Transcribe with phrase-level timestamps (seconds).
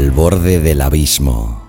[0.00, 1.60] Al borde del abismo.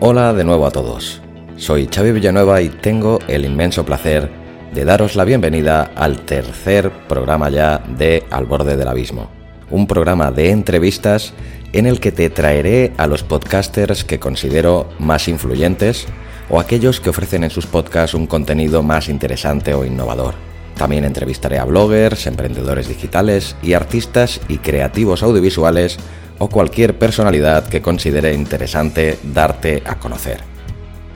[0.00, 1.20] Hola de nuevo a todos.
[1.58, 4.30] Soy Xavi Villanueva y tengo el inmenso placer
[4.72, 9.28] de daros la bienvenida al tercer programa ya de Al borde del abismo.
[9.70, 11.34] Un programa de entrevistas
[11.74, 16.06] en el que te traeré a los podcasters que considero más influyentes
[16.48, 20.55] o aquellos que ofrecen en sus podcasts un contenido más interesante o innovador.
[20.76, 25.96] También entrevistaré a bloggers, emprendedores digitales y artistas y creativos audiovisuales
[26.38, 30.40] o cualquier personalidad que considere interesante darte a conocer.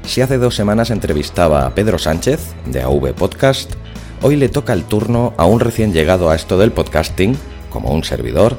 [0.05, 3.75] Si hace dos semanas entrevistaba a Pedro Sánchez, de AV Podcast,
[4.23, 7.37] hoy le toca el turno a un recién llegado a esto del podcasting,
[7.69, 8.57] como un servidor,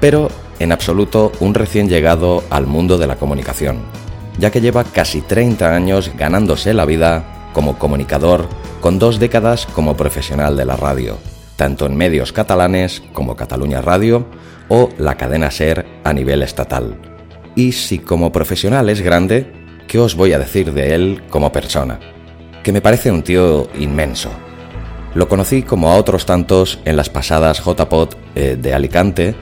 [0.00, 3.80] pero en absoluto un recién llegado al mundo de la comunicación,
[4.38, 8.50] ya que lleva casi 30 años ganándose la vida como comunicador,
[8.82, 11.16] con dos décadas como profesional de la radio,
[11.56, 14.26] tanto en medios catalanes como Cataluña Radio
[14.68, 16.98] o la cadena SER a nivel estatal.
[17.54, 19.54] Y si como profesional es grande,
[19.88, 21.98] ¿qué os voy a decir de él como persona?
[22.62, 24.28] Que me parece un tío inmenso.
[25.14, 29.34] Lo conocí como a otros tantos en las pasadas JPod eh, de Alicante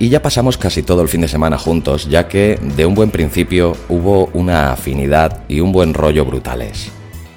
[0.00, 3.12] y ya pasamos casi todo el fin de semana juntos, ya que de un buen
[3.12, 6.90] principio hubo una afinidad y un buen rollo brutales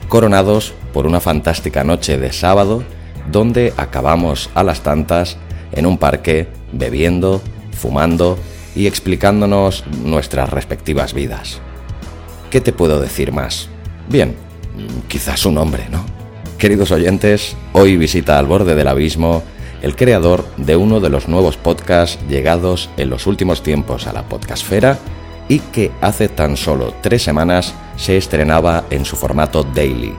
[0.09, 2.83] coronados por una fantástica noche de sábado
[3.31, 5.37] donde acabamos a las tantas
[5.71, 8.37] en un parque bebiendo, fumando
[8.75, 11.59] y explicándonos nuestras respectivas vidas.
[12.49, 13.69] ¿Qué te puedo decir más?
[14.09, 14.35] Bien,
[15.07, 16.05] quizás un hombre, ¿no?
[16.57, 19.43] Queridos oyentes, hoy visita al borde del abismo
[19.81, 24.23] el creador de uno de los nuevos podcasts llegados en los últimos tiempos a la
[24.23, 24.97] podcastfera
[25.53, 30.11] y que hace tan solo tres semanas se estrenaba en su formato daily.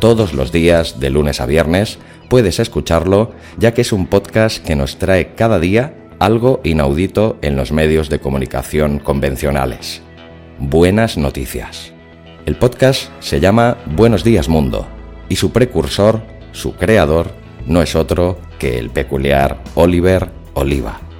[0.00, 1.98] Todos los días, de lunes a viernes,
[2.28, 7.56] puedes escucharlo ya que es un podcast que nos trae cada día algo inaudito en
[7.56, 10.02] los medios de comunicación convencionales.
[10.58, 11.94] Buenas noticias.
[12.44, 14.86] El podcast se llama Buenos días Mundo
[15.30, 16.20] y su precursor,
[16.52, 17.30] su creador,
[17.66, 21.11] no es otro que el peculiar Oliver Oliva.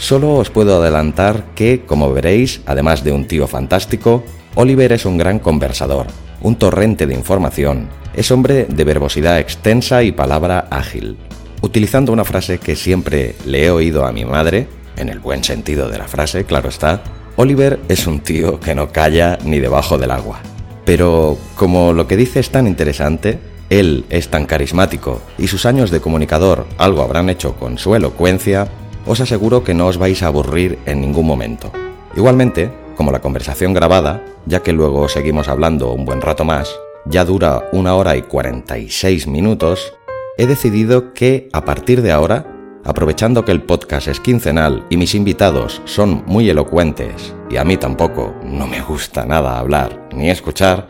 [0.00, 4.24] Solo os puedo adelantar que, como veréis, además de un tío fantástico,
[4.54, 6.06] Oliver es un gran conversador,
[6.40, 11.18] un torrente de información, es hombre de verbosidad extensa y palabra ágil.
[11.60, 15.90] Utilizando una frase que siempre le he oído a mi madre, en el buen sentido
[15.90, 17.02] de la frase, claro está,
[17.36, 20.40] Oliver es un tío que no calla ni debajo del agua.
[20.86, 23.38] Pero como lo que dice es tan interesante,
[23.68, 28.66] él es tan carismático y sus años de comunicador algo habrán hecho con su elocuencia,
[29.10, 31.72] os aseguro que no os vais a aburrir en ningún momento.
[32.14, 36.70] Igualmente, como la conversación grabada, ya que luego seguimos hablando un buen rato más,
[37.06, 39.94] ya dura una hora y 46 minutos,
[40.38, 42.46] he decidido que a partir de ahora,
[42.84, 47.76] aprovechando que el podcast es quincenal y mis invitados son muy elocuentes, y a mí
[47.76, 50.86] tampoco no me gusta nada hablar ni escuchar,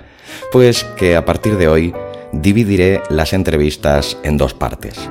[0.53, 1.95] pues que a partir de hoy
[2.33, 5.09] dividiré las entrevistas en dos partes.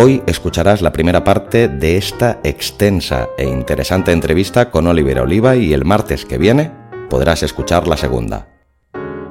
[0.00, 5.72] Hoy escucharás la primera parte de esta extensa e interesante entrevista con Oliver Oliva y
[5.72, 6.70] el martes que viene
[7.10, 8.46] podrás escuchar la segunda.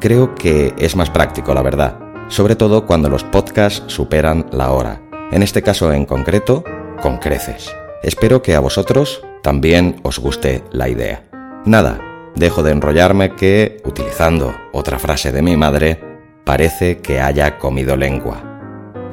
[0.02, 1.98] Creo que es más práctico, la verdad,
[2.28, 5.02] sobre todo cuando los podcasts superan la hora.
[5.32, 6.66] En este caso en concreto,
[7.02, 7.74] con creces.
[8.04, 11.24] Espero que a vosotros también os guste la idea.
[11.64, 12.02] Nada,
[12.36, 15.98] dejo de enrollarme que, utilizando otra frase de mi madre,
[16.44, 18.44] parece que haya comido lengua.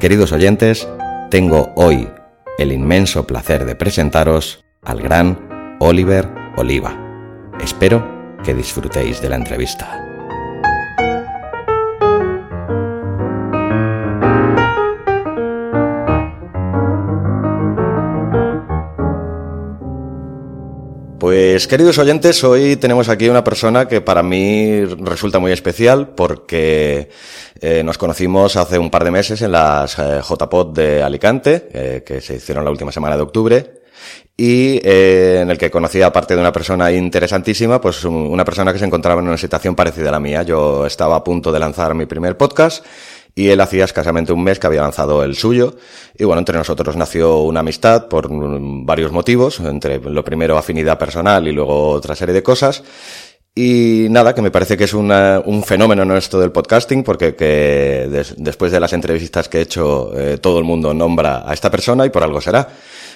[0.01, 0.85] Queridos oyentes,
[1.29, 2.09] tengo hoy
[2.57, 6.27] el inmenso placer de presentaros al gran Oliver
[6.57, 6.95] Oliva.
[7.61, 10.14] Espero que disfrutéis de la entrevista.
[21.35, 27.09] Pues queridos oyentes, hoy tenemos aquí una persona que para mí resulta muy especial porque
[27.59, 32.03] eh, nos conocimos hace un par de meses en las eh, JPod de Alicante, eh,
[32.05, 33.81] que se hicieron la última semana de octubre,
[34.37, 38.79] y eh, en el que conocí, aparte de una persona interesantísima, pues una persona que
[38.79, 40.43] se encontraba en una situación parecida a la mía.
[40.43, 42.83] Yo estaba a punto de lanzar mi primer podcast
[43.35, 45.75] y él hacía escasamente un mes que había lanzado el suyo.
[46.17, 51.45] Y bueno, entre nosotros nació una amistad por varios motivos, entre lo primero afinidad personal
[51.45, 52.81] y luego otra serie de cosas.
[53.53, 58.71] Y nada, que me parece que es un fenómeno nuestro del podcasting, porque que después
[58.71, 62.09] de las entrevistas que he hecho, eh, todo el mundo nombra a esta persona y
[62.09, 62.67] por algo será.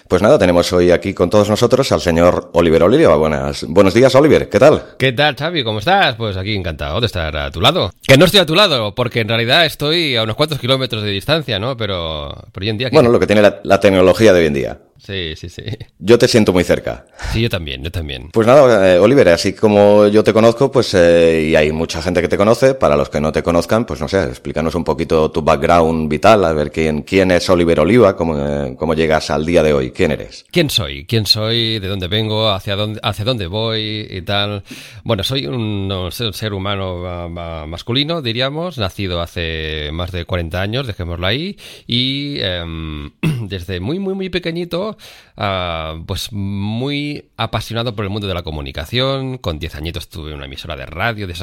[0.10, 3.16] Pues nada, tenemos hoy aquí con todos nosotros al señor Oliver Oliva.
[3.16, 4.50] Buenas, buenos días, Oliver.
[4.50, 4.96] ¿Qué tal?
[4.98, 5.64] ¿Qué tal, Xavi?
[5.64, 6.16] ¿Cómo estás?
[6.16, 7.92] Pues aquí encantado de estar a tu lado.
[8.08, 11.12] Que no estoy a tu lado, porque en realidad estoy a unos cuantos kilómetros de
[11.12, 11.78] distancia, ¿no?
[11.78, 12.90] Pero, pero hoy en día...
[12.92, 14.80] Bueno, lo que tiene la tecnología de hoy en día.
[15.00, 15.64] Sí, sí, sí.
[15.98, 17.06] Yo te siento muy cerca.
[17.32, 18.30] Sí, yo también, yo también.
[18.32, 22.22] Pues nada, eh, Oliver, así como yo te conozco, pues eh, y hay mucha gente
[22.22, 25.32] que te conoce, para los que no te conozcan, pues no sé, explícanos un poquito
[25.32, 29.46] tu background vital, a ver quién, quién es Oliver Oliva, cómo, eh, cómo llegas al
[29.46, 30.46] día de hoy, quién eres.
[30.52, 31.06] ¿Quién soy?
[31.06, 31.80] ¿Quién soy?
[31.80, 32.50] ¿De dónde vengo?
[32.50, 34.06] ¿Hacia dónde, hacia dónde voy?
[34.10, 34.64] Y tal.
[35.04, 37.30] Bueno, soy un, ser humano
[37.68, 41.58] masculino, diríamos, nacido hace más de 40 años, dejémoslo ahí,
[41.88, 43.12] y em,
[43.48, 44.89] desde muy, muy, muy pequeñito
[45.38, 49.38] Ah, pues muy apasionado por el mundo de la comunicación.
[49.38, 51.34] Con 10 añitos tuve una emisora de radio, de,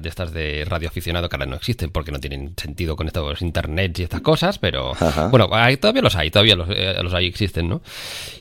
[0.00, 3.42] de estas de radio aficionado que ahora no existen porque no tienen sentido con estos
[3.42, 4.92] internet y estas cosas, pero
[5.30, 5.48] bueno,
[5.78, 7.82] todavía los hay, todavía los, eh, los, hay, existen, ¿no?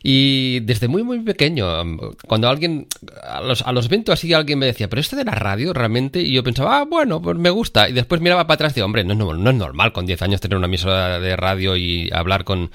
[0.04, 1.66] Y desde muy, muy pequeño,
[2.28, 2.88] cuando alguien,
[3.24, 6.22] a los, a los eventos así alguien me decía, pero este de la radio realmente,
[6.22, 8.86] y yo pensaba, ah, bueno, pues me gusta, y después miraba para atrás y digo,
[8.86, 12.44] hombre, no, no, es normal con 10 años tener una emisora de radio y hablar
[12.44, 12.72] con,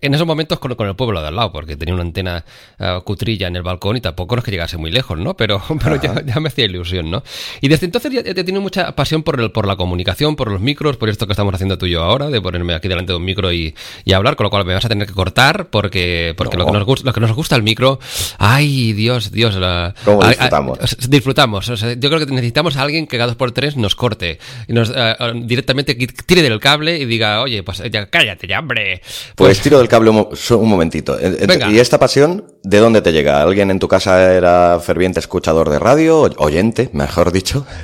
[0.00, 2.44] en esos momentos con, con el pueblo de al lado, porque tenía una antena
[2.78, 5.34] uh, cutrilla en el balcón y tampoco es que llegase muy lejos, ¿no?
[5.36, 7.22] Pero, pero ya, ya, me hacía ilusión, ¿no?
[7.60, 10.60] Y desde entonces ya, he tenido mucha pasión por, el, por la comunicación, por los
[10.60, 13.18] micros, por esto que estamos haciendo tú y yo ahora, de ponerme aquí delante de
[13.18, 13.74] un micro y,
[14.04, 16.72] y hablar, con lo cual me vas a tener que cortar porque, porque lo, que
[16.72, 17.98] nos gusta, lo que nos gusta el micro,
[18.38, 19.54] ay, Dios, Dios.
[19.56, 20.78] La, ¿Cómo disfrutamos?
[21.08, 21.68] disfrutamos.
[21.68, 24.38] O sea, yo creo que necesitamos a alguien que cada dos por tres nos corte
[24.68, 24.94] y nos uh,
[25.34, 29.00] directamente tire del cable y diga, oye, pues ya, cállate ya, hombre.
[29.34, 31.16] Pues, pues tiro del cable un, un momentito.
[31.16, 31.70] Venga.
[31.70, 33.42] ¿Y esta pasión de dónde te llega?
[33.42, 36.22] ¿Alguien en tu casa era ferviente escuchador de radio?
[36.38, 37.66] Oyente, mejor dicho.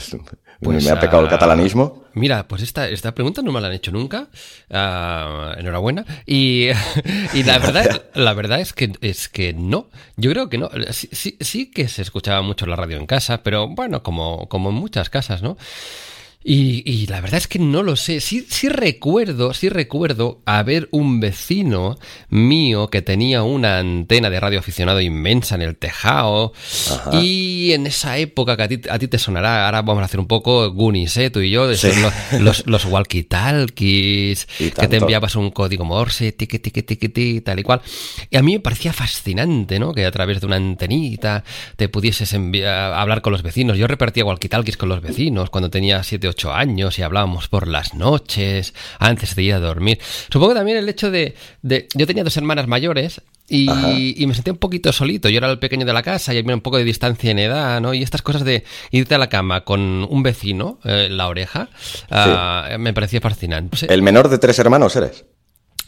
[0.62, 2.04] Pues, me ha pecado el ah, catalanismo.
[2.12, 4.28] Mira, pues esta, esta pregunta no me la han hecho nunca.
[4.68, 6.04] Uh, enhorabuena.
[6.26, 6.68] Y,
[7.32, 9.88] y, la verdad, la verdad es que es que no.
[10.16, 10.68] Yo creo que no.
[10.90, 14.68] Sí, sí, sí que se escuchaba mucho la radio en casa, pero bueno, como, como
[14.68, 15.56] en muchas casas, ¿no?
[16.42, 18.20] Y, y, la verdad es que no lo sé.
[18.20, 21.98] Sí, sí recuerdo, sí recuerdo haber un vecino
[22.30, 26.54] mío que tenía una antena de radio aficionado inmensa en el tejado.
[27.12, 30.18] Y en esa época que a ti, a ti, te sonará, ahora vamos a hacer
[30.18, 31.28] un poco Goonies, ¿eh?
[31.28, 34.46] tú y yo, de los, los, los walkie-talkies,
[34.80, 37.82] que te enviabas un código Morse, tiqui, tiqui, tiqui, tiqui, tal y cual.
[38.30, 39.92] Y a mí me parecía fascinante, ¿no?
[39.92, 41.44] Que a través de una antenita
[41.76, 43.76] te pudieses enviar, hablar con los vecinos.
[43.76, 47.94] Yo repartía walkie-talkies con los vecinos cuando tenía siete ocho años y hablábamos por las
[47.94, 49.98] noches, antes de ir a dormir.
[50.30, 51.34] Supongo también el hecho de...
[51.62, 55.28] de yo tenía dos hermanas mayores y, y, me sentía un poquito solito.
[55.28, 57.80] Yo era el pequeño de la casa y había un poco de distancia en edad,
[57.80, 57.92] ¿no?
[57.92, 61.68] Y estas cosas de irte a la cama con un vecino eh, en la oreja
[62.10, 63.92] uh, me parecía fascinante.
[63.92, 65.24] ¿El menor de tres hermanos eres?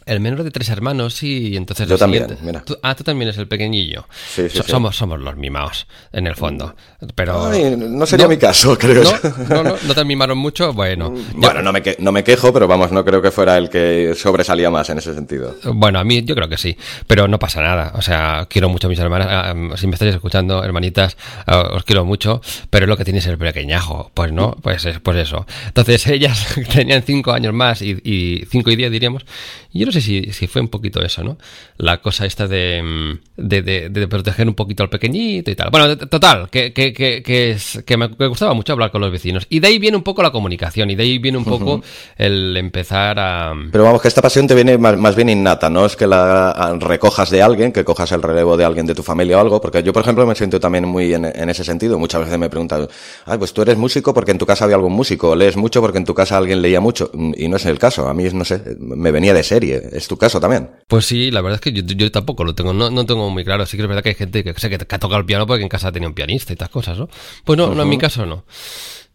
[0.05, 1.87] El menor de tres hermanos, sí, y entonces...
[1.87, 2.63] Yo también, mira.
[2.81, 4.05] ah, tú también eres el pequeñillo.
[4.33, 6.75] Sí, sí, Somos, somos los mimados, en el fondo.
[7.15, 7.51] Pero...
[7.75, 9.03] no sería mi caso, creo.
[9.03, 9.55] ¿No?
[9.55, 10.73] ¿No, no, no te mimaron mucho?
[10.73, 11.11] Bueno.
[11.11, 14.13] Mm, bueno, no, me no me quejo, pero vamos, no creo que fuera el que
[14.15, 15.55] sobresalía más en ese sentido.
[15.63, 17.91] Bueno, a mí yo creo que sí, pero no pasa nada.
[17.95, 19.27] O sea, quiero mucho a mis hermanas.
[19.29, 23.25] Ah, si me estáis escuchando, hermanitas, ah, os quiero mucho, pero es lo que tienes
[23.27, 24.11] el pequeñajo.
[24.13, 25.45] Pues no, pues, pues eso.
[25.67, 29.25] Entonces ellas tenían cinco años más y, y cinco y diez diríamos.
[29.71, 31.37] Y yo no sé si, si fue un poquito eso, ¿no?
[31.77, 35.69] La cosa esta de, mm, de, de, proteger un poquito al pequeñito y tal.
[35.71, 39.45] Bueno, total, que, que, que, es, que me, gustaba mucho hablar con los vecinos.
[39.49, 41.81] Y de ahí viene un poco la comunicación y de ahí viene un poco
[42.17, 43.53] el empezar a...
[43.71, 47.29] Pero vamos, que esta pasión te viene más, bien innata, no es que la recojas
[47.29, 49.93] de alguien, que cojas el relevo de alguien de tu familia o algo, porque yo,
[49.93, 51.99] por ejemplo, me siento también muy en, en ese sentido.
[51.99, 52.87] Muchas veces me preguntan,
[53.25, 55.97] ay, pues tú eres músico porque en tu casa había algún músico, lees mucho porque
[55.97, 57.11] en tu casa alguien leía mucho.
[57.35, 59.82] Y no es el caso, a mí, no sé, me venía de serie.
[59.91, 60.69] Es tu caso también.
[60.87, 63.65] Pues sí, la verdad es que yo, tampoco lo tengo, no, no, tengo muy claro.
[63.65, 65.63] Sí que es verdad que hay gente que sé que, ha tocado el piano porque
[65.63, 67.09] en casa tenía un pianista y estas cosas, ¿no?
[67.43, 68.45] Pues no, no en mi caso no.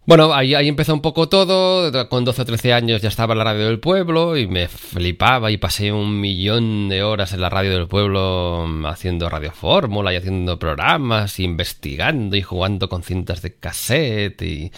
[0.09, 2.09] Bueno, ahí, ahí empezó un poco todo.
[2.09, 5.51] Con 12 o 13 años ya estaba en la radio del pueblo y me flipaba
[5.51, 10.11] y pasé un millón de horas en la radio del pueblo mm, haciendo radio fórmula
[10.13, 14.73] y haciendo programas, y investigando y jugando con cintas de cassette y,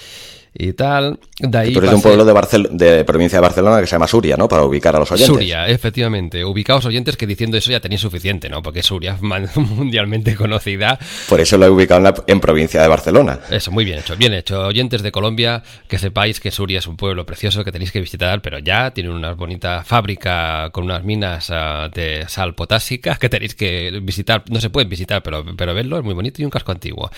[0.53, 1.19] y tal.
[1.39, 3.93] De ahí tú eres de un pueblo de, Barcel de provincia de Barcelona que se
[3.93, 4.49] llama Suria, ¿no?
[4.49, 5.35] Para ubicar a los oyentes.
[5.35, 6.45] Suria, efectivamente.
[6.45, 8.63] Ubicados oyentes que diciendo eso ya tenéis suficiente, ¿no?
[8.63, 10.99] Porque Suria es mundialmente conocida.
[11.29, 13.39] Por eso lo he ubicado en, en, provincia de Barcelona.
[13.51, 14.67] Eso, muy bien hecho, bien hecho.
[14.67, 18.43] Oyentes de Colombia, que sepáis que Suria es un pueblo precioso que tenéis que visitar,
[18.43, 23.55] pero ya tiene una bonita fábrica con unas minas uh, de sal potásica que tenéis
[23.55, 24.45] que visitar.
[24.51, 27.11] No se pueden visitar, pero, pero verlo es muy bonito y un casco antiguo.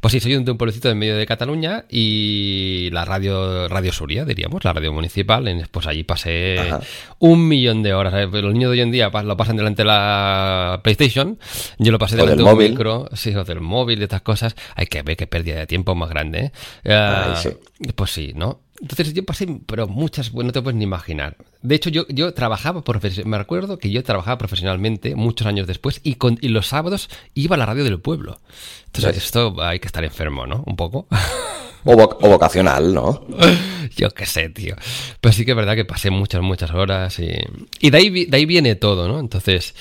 [0.00, 4.24] Pues sí, soy de un pueblecito en medio de Cataluña y la radio, radio Suria,
[4.24, 5.44] diríamos, la radio municipal.
[5.70, 6.80] Pues allí pasé Ajá.
[7.18, 8.12] un millón de horas.
[8.32, 11.38] Los niños de hoy en día lo pasan delante de la PlayStation.
[11.78, 12.70] Yo lo pasé delante de un móvil.
[12.70, 14.56] micro, sí, o del móvil y estas cosas.
[14.74, 16.52] Hay que ver qué pérdida de tiempo más grande.
[16.84, 17.30] ¿eh?
[17.32, 17.50] Uh, sí.
[17.94, 18.60] Pues sí, ¿no?
[18.80, 21.36] Entonces yo pasé, pero muchas, no te puedes ni imaginar.
[21.62, 22.82] De hecho, yo, yo trabajaba,
[23.24, 27.54] me recuerdo que yo trabajaba profesionalmente muchos años después y, con, y los sábados iba
[27.54, 28.40] a la radio del pueblo.
[28.86, 29.26] Entonces, ¿Sí?
[29.26, 30.64] esto hay que estar enfermo, ¿no?
[30.66, 31.06] Un poco.
[31.84, 33.24] O, vo o, vocacional, ¿no?
[33.96, 34.74] Yo qué sé, tío.
[35.20, 37.30] Pero sí que es verdad que pasé muchas, muchas horas y,
[37.80, 39.20] y de, ahí, de ahí viene todo, ¿no?
[39.20, 39.74] Entonces,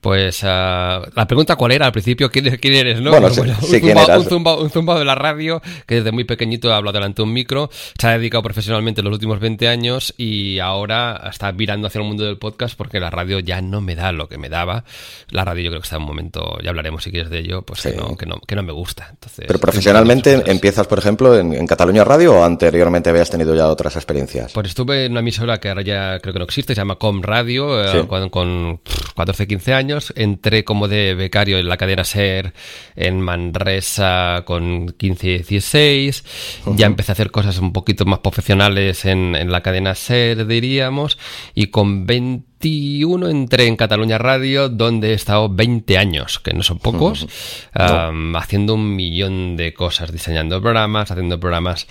[0.00, 3.00] pues uh, la pregunta cuál era al principio, ¿quién, quién eres?
[3.00, 3.10] ¿no?
[3.10, 6.10] Bueno, sí, bueno, sí, un, zumba, un, zumba, un, zumba, de la radio que desde
[6.10, 10.14] muy pequeñito habla delante de un micro, se ha dedicado profesionalmente los últimos 20 años
[10.16, 13.94] y ahora está virando hacia el mundo del podcast porque la radio ya no me
[13.94, 14.84] da lo que me daba.
[15.30, 17.62] La radio yo creo que está en un momento, ya hablaremos si quieres de ello,
[17.62, 17.90] pues sí.
[17.90, 19.08] que, no, que, no, que no me gusta.
[19.10, 23.68] Entonces, Pero profesionalmente empiezas, por ejemplo, en, en, Cataluña Radio o anteriormente habías tenido ya
[23.68, 24.52] otras experiencias?
[24.52, 27.22] Pues estuve en una emisora que ahora ya creo que no existe, se llama Com
[27.22, 27.98] Radio, sí.
[27.98, 28.80] eh, con, con
[29.14, 29.89] 14, 15 años.
[30.16, 32.52] Entré como de becario en la cadena SER
[32.96, 36.24] en Manresa con 15 y 16.
[36.64, 36.76] Uh -huh.
[36.76, 41.18] Ya empecé a hacer cosas un poquito más profesionales en, en la cadena SER, diríamos.
[41.54, 46.78] Y con 21 entré en Cataluña Radio, donde he estado 20 años, que no son
[46.78, 47.26] pocos,
[47.74, 48.08] no.
[48.10, 51.86] um, haciendo un millón de cosas, diseñando programas, haciendo programas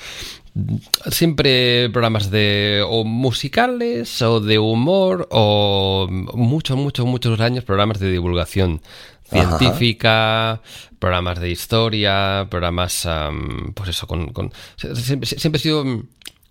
[1.12, 8.12] siempre programas de o musicales o de humor o muchos, muchos, muchos años programas de
[8.12, 8.82] divulgación
[9.30, 10.62] científica, Ajá.
[10.98, 15.86] programas de historia, programas, um, pues eso, con, con siempre, siempre, he sido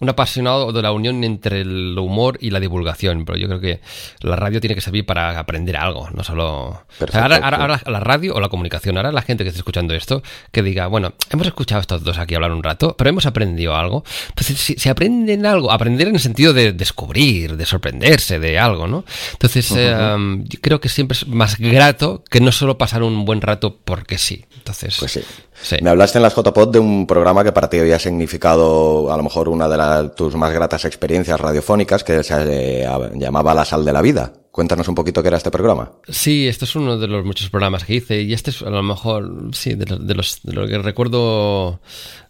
[0.01, 3.81] un apasionado de la unión entre el humor y la divulgación, pero yo creo que
[4.21, 6.85] la radio tiene que servir para aprender algo, no solo...
[6.99, 9.95] Perfecto, ahora, ahora, ahora, la radio o la comunicación, ahora la gente que esté escuchando
[9.95, 13.27] esto, que diga, bueno, hemos escuchado a estos dos aquí hablar un rato, pero hemos
[13.27, 14.05] aprendido algo.
[14.29, 18.87] Entonces, si, si aprenden algo, aprender en el sentido de descubrir, de sorprenderse de algo,
[18.87, 19.05] ¿no?
[19.33, 20.15] Entonces, uh -huh.
[20.15, 23.77] um, yo creo que siempre es más grato que no solo pasar un buen rato
[23.85, 24.45] porque sí.
[24.57, 25.21] Entonces, pues sí.
[25.63, 25.77] Sí.
[25.83, 29.23] Me hablaste en las JPod de un programa que para ti había significado a lo
[29.23, 32.35] mejor una de tus más gratas experiencias radiofónicas que se
[32.83, 34.33] eh, llamaba La Sal de la Vida.
[34.51, 35.93] Cuéntanos un poquito qué era este programa.
[36.09, 38.83] Sí, este es uno de los muchos programas que hice y este es a lo
[38.83, 41.81] mejor, sí, de, los, de los, de lo que recuerdo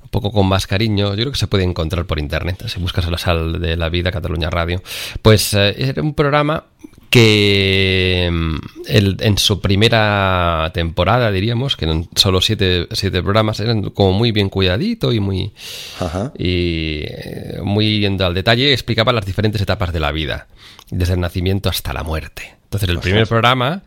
[0.02, 1.10] un poco con más cariño.
[1.10, 4.10] Yo creo que se puede encontrar por internet, si buscas La Sal de la Vida,
[4.10, 4.82] Cataluña Radio.
[5.22, 6.64] Pues eh, era un programa
[7.10, 13.90] que mm, el, en su primera temporada, diríamos, que eran solo siete, siete programas, eran
[13.90, 15.52] como muy bien cuidadito y muy,
[16.00, 16.32] Ajá.
[16.36, 20.46] y eh, muy yendo al detalle, explicaba las diferentes etapas de la vida,
[20.90, 22.54] desde el nacimiento hasta la muerte.
[22.64, 23.82] Entonces, el primer programa,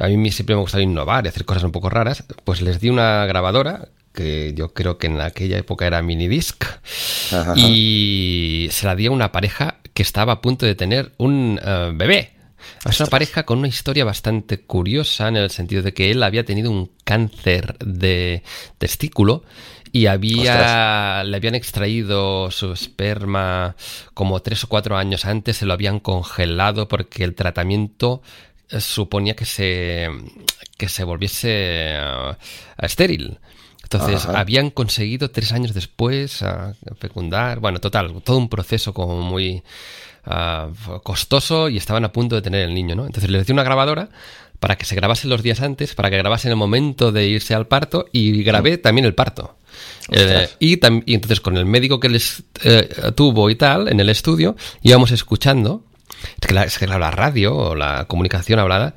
[0.00, 2.90] a mí siempre me gustaba innovar y hacer cosas un poco raras, pues les di
[2.90, 6.64] una grabadora que yo creo que en aquella época era minidisc,
[7.32, 7.54] Ajá.
[7.56, 11.96] y se la di a una pareja que estaba a punto de tener un uh,
[11.96, 12.32] bebé.
[12.84, 16.44] Es una pareja con una historia bastante curiosa en el sentido de que él había
[16.44, 18.42] tenido un cáncer de
[18.78, 19.44] testículo
[19.92, 21.26] y había Ostras.
[21.26, 23.76] le habían extraído su esperma
[24.14, 28.22] como tres o cuatro años antes, se lo habían congelado porque el tratamiento
[28.68, 30.08] eh, suponía que se
[30.76, 32.34] que se volviese uh,
[32.84, 33.38] estéril.
[33.82, 34.40] Entonces Ajá.
[34.40, 39.62] habían conseguido tres años después uh, fecundar, bueno, total, todo un proceso como muy
[40.26, 43.06] uh, costoso y estaban a punto de tener el niño, ¿no?
[43.06, 44.08] Entonces les di una grabadora
[44.58, 47.54] para que se grabase los días antes, para que grabase en el momento de irse
[47.54, 49.56] al parto y grabé también el parto.
[50.10, 54.08] Eh, y, y, entonces con el médico que les eh, tuvo y tal en el
[54.08, 55.82] estudio íbamos escuchando
[56.40, 58.94] es que la, es que la radio o la comunicación hablada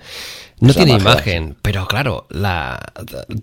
[0.60, 2.80] no tiene imagen, pero claro, la,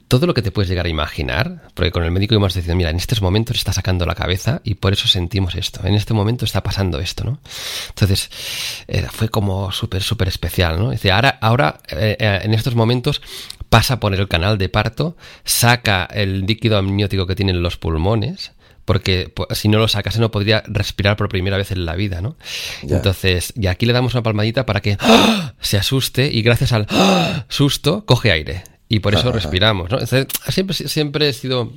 [0.08, 2.90] todo lo que te puedes llegar a imaginar, porque con el médico íbamos diciendo, mira,
[2.90, 6.44] en estos momentos está sacando la cabeza y por eso sentimos esto, en este momento
[6.44, 7.38] está pasando esto, ¿no?
[7.88, 8.30] Entonces,
[8.88, 10.90] eh, fue como súper, súper especial, ¿no?
[10.90, 13.22] Dice, ahora, ahora eh, eh, en estos momentos
[13.68, 18.52] pasa por el canal de parto, saca el líquido amniótico que tienen los pulmones,
[18.86, 22.36] porque si no lo sacase no podría respirar por primera vez en la vida, ¿no?
[22.82, 25.50] Entonces, y aquí le damos una palmadita para que ¡oh!
[25.60, 27.44] se asuste y gracias al ¡oh!
[27.48, 29.98] susto coge aire y por eso respiramos, ¿no?
[29.98, 31.72] Entonces, siempre, siempre he sido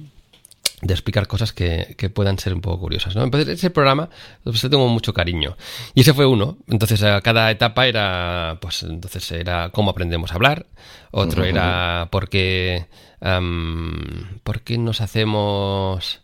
[0.81, 3.15] de explicar cosas que, que, puedan ser un poco curiosas.
[3.15, 3.23] ¿no?
[3.23, 4.09] Entonces, ese programa
[4.43, 5.57] pues, tengo mucho cariño.
[5.93, 6.57] Y ese fue uno.
[6.67, 10.67] Entonces, a cada etapa era, pues, entonces era cómo aprendemos a hablar.
[11.11, 12.85] Otro era por qué,
[13.19, 16.21] um, por qué nos hacemos...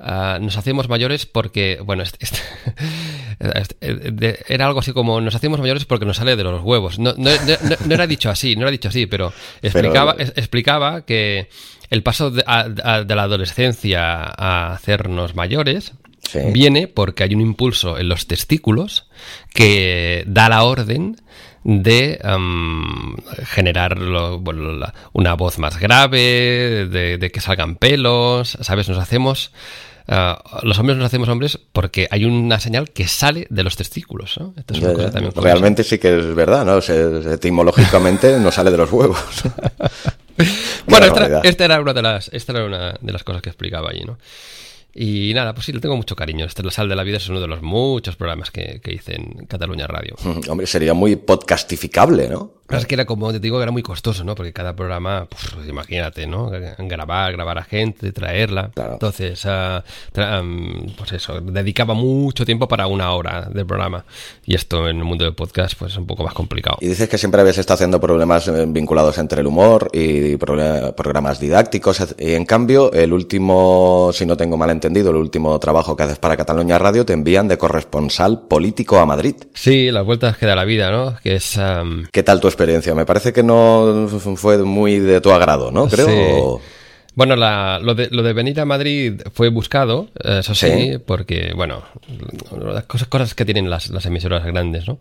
[0.00, 2.38] Uh, nos hacemos mayores porque, bueno, este, este,
[3.80, 7.00] este, era algo así como nos hacemos mayores porque nos sale de los huevos.
[7.00, 10.30] No, no, no, no era dicho así, no era dicho así, pero explicaba, pero...
[10.36, 11.48] explicaba que
[11.90, 16.38] el paso de, a, a, de la adolescencia a hacernos mayores sí.
[16.52, 19.08] viene porque hay un impulso en los testículos
[19.52, 21.16] que da la orden
[21.64, 28.56] de um, generar lo, bueno, la, una voz más grave, de, de, que salgan pelos,
[28.60, 28.88] ¿sabes?
[28.88, 29.52] Nos hacemos...
[30.08, 34.38] Uh, los hombres nos hacemos hombres porque hay una señal que sale de los testículos.
[34.38, 34.54] ¿no?
[34.56, 36.76] Esto es una cosa también Realmente sí que es verdad, ¿no?
[36.76, 36.96] O sea,
[37.34, 39.18] etimológicamente no sale de los huevos.
[40.86, 43.90] bueno, esta, esta, era una de las, esta era una de las cosas que explicaba
[43.90, 44.18] allí, ¿no?
[44.94, 46.46] Y nada, pues sí, le tengo mucho cariño.
[46.46, 49.14] Este La Sal de la Vida es uno de los muchos programas que, que hice
[49.14, 50.16] en Cataluña Radio.
[50.48, 52.57] Hombre, sería muy podcastificable, ¿no?
[52.70, 54.34] Es que era como te digo, era muy costoso, ¿no?
[54.34, 56.50] Porque cada programa, pues, imagínate, ¿no?
[56.78, 58.70] Grabar, grabar a gente, traerla.
[58.74, 58.94] Claro.
[58.94, 59.82] Entonces, uh,
[60.96, 64.04] pues eso, dedicaba mucho tiempo para una hora del programa.
[64.44, 66.76] Y esto en el mundo del podcast, pues es un poco más complicado.
[66.80, 71.40] Y dices que siempre habías estado haciendo problemas eh, vinculados entre el humor y programas
[71.40, 72.14] didácticos.
[72.18, 76.18] Y en cambio, el último, si no tengo mal entendido, el último trabajo que haces
[76.18, 79.36] para Cataluña Radio, te envían de corresponsal político a Madrid.
[79.54, 81.16] Sí, las vueltas que da la vida, ¿no?
[81.22, 81.56] Que es...
[81.56, 82.04] Um...
[82.12, 82.94] ¿Qué tal tu experiencia.
[82.94, 85.88] Me parece que no fue muy de tu agrado, ¿no?
[85.88, 86.58] Creo.
[86.58, 86.64] Sí.
[87.14, 90.98] Bueno, la, lo, de, lo, de, venir a Madrid fue buscado, eso sí, sí.
[91.04, 91.82] porque, bueno,
[92.64, 95.00] las cosas, cosas que tienen las, las, emisoras grandes, ¿no?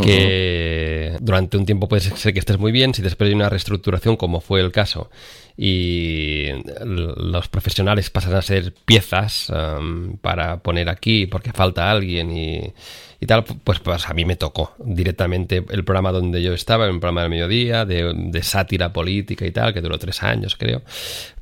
[0.00, 1.18] Que uh -huh.
[1.20, 4.40] durante un tiempo puede ser que estés muy bien, si después hay una reestructuración, como
[4.40, 5.10] fue el caso,
[5.56, 6.46] y
[6.84, 12.72] los profesionales pasan a ser piezas um, para poner aquí porque falta alguien y
[13.20, 17.00] y tal, pues, pues a mí me tocó directamente el programa donde yo estaba, un
[17.00, 20.82] programa del mediodía, de, de, sátira política y tal, que duró tres años, creo,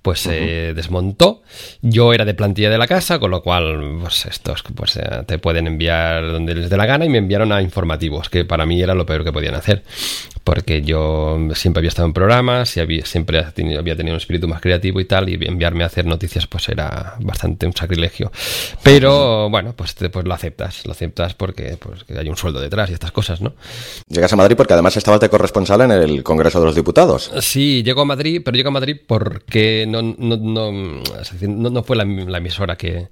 [0.00, 0.48] pues se uh -huh.
[0.48, 1.42] eh, desmontó.
[1.82, 5.38] Yo era de plantilla de la casa, con lo cual, pues estos pues, eh, te
[5.38, 8.80] pueden enviar donde les dé la gana y me enviaron a informativos, que para mí
[8.80, 9.82] era lo peor que podían hacer,
[10.44, 14.60] porque yo siempre había estado en programas y había, siempre había tenido, un espíritu más
[14.60, 18.30] creativo y tal, y enviarme a hacer noticias pues era bastante un sacrilegio.
[18.84, 22.60] Pero bueno, pues, te, pues lo aceptas, lo aceptas porque pues, que hay un sueldo
[22.60, 23.54] detrás y estas cosas, ¿no?
[24.08, 27.30] Llegas a Madrid porque además estabas de corresponsal en el Congreso de los Diputados.
[27.40, 31.96] Sí, llego a Madrid, pero llego a Madrid porque no, no, no, no, no fue
[31.96, 33.08] la, la emisora que,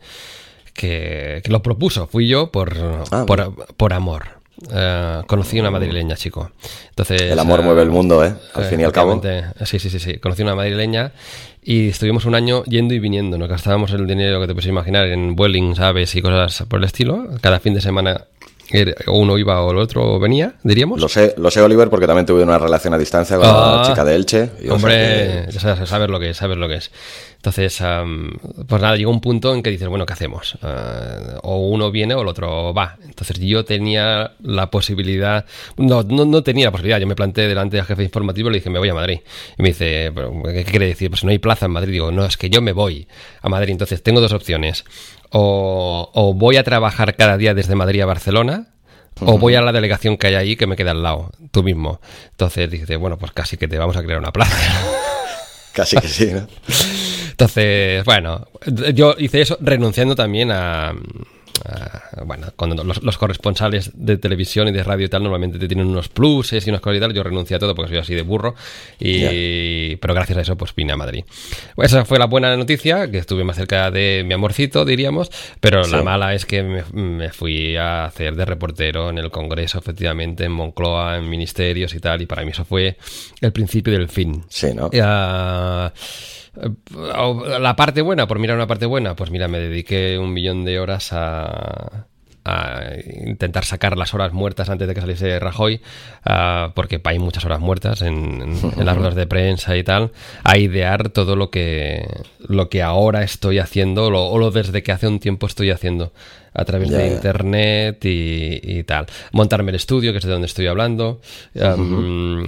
[0.73, 2.75] que, que, lo propuso, fui yo por,
[3.11, 3.67] ah, por, bueno.
[3.77, 4.45] por amor.
[4.57, 6.53] Uh, conocí una madrileña, chico.
[6.91, 8.35] Entonces, el amor uh, mueve el mundo, ¿eh?
[8.55, 9.21] Al uh, fin y al cabo.
[9.65, 10.19] Sí, sí, sí, sí.
[10.19, 11.13] Conocí una madrileña
[11.63, 13.37] y estuvimos un año yendo y viniendo.
[13.37, 16.85] Nos gastábamos el dinero que te puedes imaginar en Vueling, aves y cosas por el
[16.85, 17.27] estilo.
[17.41, 18.27] Cada fin de semana
[19.07, 21.01] o uno iba o el otro venía, diríamos.
[21.01, 23.89] Lo sé, lo sé, Oliver, porque también tuve una relación a distancia con ah, la
[23.89, 24.51] chica de Elche.
[24.71, 26.91] hombre, ya sabes, sabes, lo que es, sabes lo que es.
[27.37, 28.31] Entonces, um,
[28.67, 30.57] pues nada, llegó un punto en que dices, bueno, ¿qué hacemos?
[30.63, 32.97] Uh, o uno viene o el otro va.
[33.05, 35.45] Entonces yo tenía la posibilidad,
[35.77, 38.59] no, no, no, tenía la posibilidad, yo me planté delante del jefe informativo y le
[38.61, 39.21] dije, me voy a Madrid.
[39.59, 40.11] Y me dice,
[40.45, 41.11] ¿qué quiere decir?
[41.11, 41.93] Pues no hay plaza en Madrid.
[41.93, 43.07] Digo, no, es que yo me voy
[43.43, 43.73] a Madrid.
[43.73, 44.85] Entonces tengo dos opciones.
[45.37, 48.69] O, o voy a trabajar cada día desde Madrid a Barcelona,
[49.21, 49.35] Uh -huh.
[49.35, 52.01] o voy a la delegación que hay ahí que me queda al lado, tú mismo.
[52.33, 54.57] Entonces dices, bueno, pues casi que te vamos a crear una plaza.
[55.73, 56.49] casi que sí, ¿no?
[57.31, 58.49] Entonces, bueno,
[58.93, 60.93] yo hice eso renunciando también a,
[61.55, 65.69] Uh, bueno, cuando los, los, corresponsales de televisión y de radio y tal normalmente te
[65.69, 68.15] tienen unos pluses y unas cosas y tal, yo renuncié a todo porque soy así
[68.15, 68.57] de burro,
[68.99, 69.99] y, yeah.
[70.01, 71.25] pero gracias a eso pues vine a Madrid.
[71.77, 75.93] Esa fue la buena noticia, que estuve más cerca de mi amorcito, diríamos, pero sí.
[75.93, 80.45] la mala es que me, me, fui a hacer de reportero en el Congreso, efectivamente,
[80.45, 82.97] en Moncloa, en ministerios y tal, y para mí eso fue
[83.41, 84.45] el principio del fin.
[84.49, 84.87] Sí, ¿no?
[84.87, 85.91] Uh,
[87.59, 90.79] la parte buena, por mirar una parte buena, pues mira, me dediqué un millón de
[90.79, 92.07] horas a,
[92.45, 95.81] a intentar sacar las horas muertas antes de que saliese Rajoy,
[96.27, 100.13] uh, porque hay muchas horas muertas en, en, las ruedas de prensa y tal,
[100.43, 102.07] a idear todo lo que,
[102.41, 106.13] lo que ahora estoy haciendo, o lo desde que hace un tiempo estoy haciendo
[106.55, 109.07] a través de internet y, tal.
[109.33, 111.21] Montarme el estudio, que es de donde estoy hablando,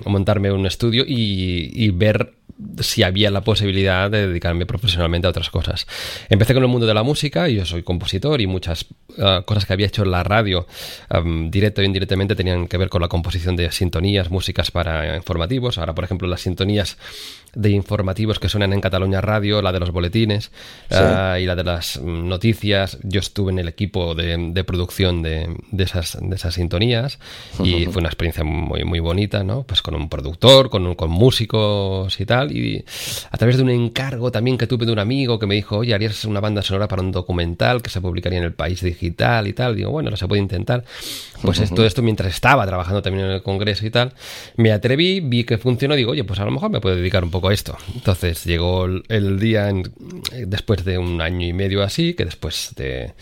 [0.04, 2.36] montarme un estudio y ver
[2.80, 5.86] si había la posibilidad de dedicarme profesionalmente a otras cosas.
[6.28, 8.86] Empecé con el mundo de la música, yo soy compositor y muchas
[9.18, 10.66] ah, cosas que había hecho en la radio,
[11.50, 15.78] directo e indirectamente, tenían que ver con la composición de sintonías, músicas para informativos.
[15.78, 16.96] Ahora, por ejemplo, las sintonías
[17.56, 20.52] de informativos que suenan en Cataluña Radio, la de los boletines
[20.90, 22.98] ah, y la de las noticias.
[23.02, 27.18] Yo estuve en el equipo de, producción de, esas, de esas sintonías
[27.64, 29.62] y fue una experiencia muy, muy bonita, ¿no?
[29.62, 32.52] Pues con un productor, con, con músicos y tal.
[32.54, 32.84] Y
[33.30, 35.94] a través de un encargo también que tuve de un amigo que me dijo, oye,
[35.94, 39.54] harías una banda sonora para un documental que se publicaría en el país digital y
[39.54, 39.76] tal.
[39.76, 40.84] Digo, bueno, no se puede intentar.
[41.40, 44.12] Pues todo esto mientras estaba trabajando también en el Congreso y tal,
[44.56, 47.30] me atreví, vi que funcionó, digo, oye, pues a lo mejor me puedo dedicar un
[47.30, 47.76] poco esto.
[47.94, 49.72] Entonces llegó el día
[50.46, 53.14] después de un año y medio así, que después de,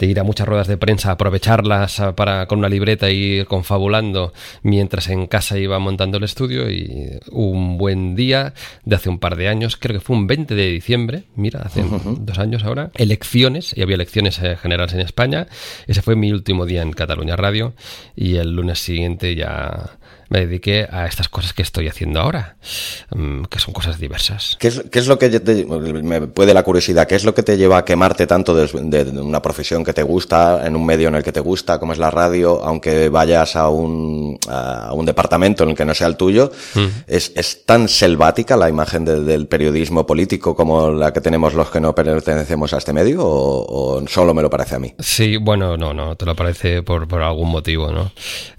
[0.00, 4.32] ir a muchas ruedas de prensa, aprovecharlas para con una libreta y ir confabulando
[4.62, 8.54] mientras en casa iba montando el estudio y un buen día
[8.84, 11.84] de hace un par de años, creo que fue un 20 de diciembre, mira, hace
[12.20, 15.46] dos años ahora, elecciones, y había elecciones eh, generales en España,
[15.86, 17.74] ese fue mi último día en Cataluña Radio
[18.16, 19.98] y el lunes siguiente ya
[20.32, 22.56] me dediqué a estas cosas que estoy haciendo ahora,
[23.14, 24.56] mm, que son cosas diversas.
[24.58, 25.28] ¿Qué es, lo que
[26.02, 27.06] me puede la curiosidad?
[27.06, 30.66] ¿Qué es lo que te lleva a quemarte tanto de, una profesión que te gusta,
[30.66, 33.68] en un medio en el que te gusta, como es la radio, aunque vayas a
[33.68, 36.50] un, a un departamento en el que no sea el tuyo?
[36.74, 36.86] Mm.
[37.06, 41.80] ¿Es, ¿Es, tan selvática la imagen del periodismo político como la que tenemos los que
[41.80, 44.94] no pertenecemos a este medio o, solo me lo parece a mí?
[44.98, 48.12] Sí, bueno, no, no, te lo parece por, por algún motivo, ¿no?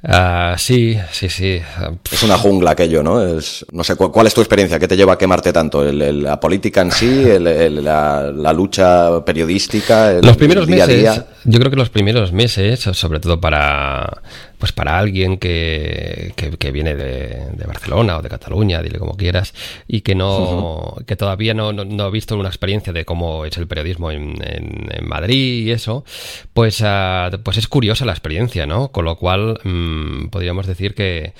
[0.03, 1.62] Ah, sí, sí, sí.
[2.11, 3.23] Es una jungla aquello, ¿no?
[3.23, 4.79] Es, no sé, ¿cuál es tu experiencia?
[4.79, 5.83] ¿Qué te lleva a quemarte tanto?
[5.83, 7.23] ¿La política en sí?
[7.39, 10.13] la, lucha periodística?
[10.21, 14.21] los primeros meses, yo creo que los primeros meses, sobre todo para
[14.63, 19.53] pues para alguien que, que, viene de, Barcelona o de Cataluña, dile como quieras,
[19.89, 23.67] y que no, que todavía no, no, ha visto una experiencia de cómo es el
[23.67, 26.05] periodismo en, en, Madrid y eso,
[26.53, 28.93] pues, ah, pues es curiosa la experiencia, ¿no?
[28.93, 31.33] Con lo cual mm, podríamos decir que,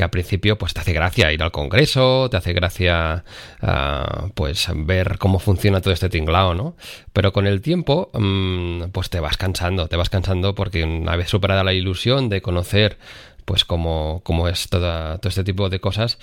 [0.00, 3.22] que al principio pues te hace gracia ir al Congreso, te hace gracia
[3.60, 6.74] ah, pues ver cómo funciona todo este tinglao, ¿no?
[7.12, 11.28] Pero con el tiempo mm, pues te vas cansando, te vas cansando porque una vez
[11.28, 12.96] superada la ilusión de conocer
[13.44, 16.18] pues cómo, es toda, todo este tipo de cosas,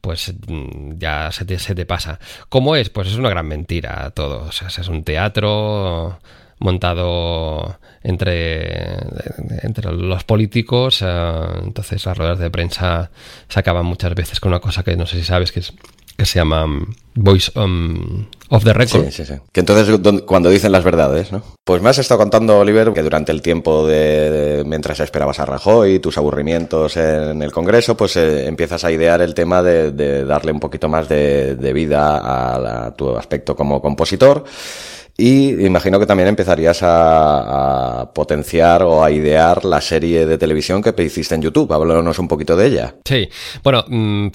[0.00, 2.18] pues mm, ya se te, se te pasa.
[2.48, 2.90] ¿Cómo es?
[2.90, 4.48] Pues es una gran mentira todo.
[4.48, 6.18] O sea, es un teatro
[6.60, 8.96] montado entre,
[9.62, 11.02] entre los políticos.
[11.02, 13.10] Eh, entonces las ruedas de prensa
[13.48, 15.72] se acaban muchas veces con una cosa que no sé si sabes que es
[16.20, 19.06] que se llama um, Voice um, of the Record.
[19.06, 19.34] Sí, sí, sí.
[19.52, 21.42] Que entonces cuando dicen las verdades, ¿no?
[21.64, 25.98] Pues me has estado contando, Oliver, que durante el tiempo de, mientras esperabas a Rajoy,
[25.98, 30.60] tus aburrimientos en el Congreso, pues eh, empiezas a idear el tema de, darle un
[30.60, 34.44] poquito más de, vida a tu aspecto como compositor.
[35.20, 40.94] Y imagino que también empezarías a, potenciar o a idear la serie de televisión que
[41.02, 41.70] hiciste en YouTube.
[41.70, 42.94] Háblanos un poquito de ella.
[43.04, 43.28] Sí,
[43.62, 44.28] bueno, mm,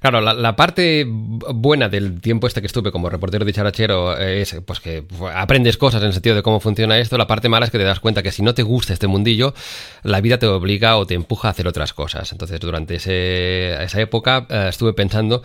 [0.00, 4.80] claro, la, parte buena del tiempo este que estuve como reportero de charachero es pues
[4.80, 7.16] que aprendes cosas en el sentido de cómo funciona esto.
[7.16, 9.54] La parte mala es que te das cuenta que si no te gusta este mundillo,
[10.02, 12.32] la vida te obliga o te empuja a hacer otras cosas.
[12.32, 15.42] Entonces, durante esa época eh, estuve pensando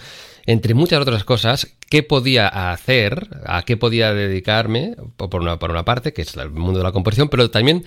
[0.48, 5.84] entre muchas otras cosas, qué podía hacer, a qué podía dedicarme, por una, por una
[5.84, 7.84] parte, que es el mundo de la composición, pero también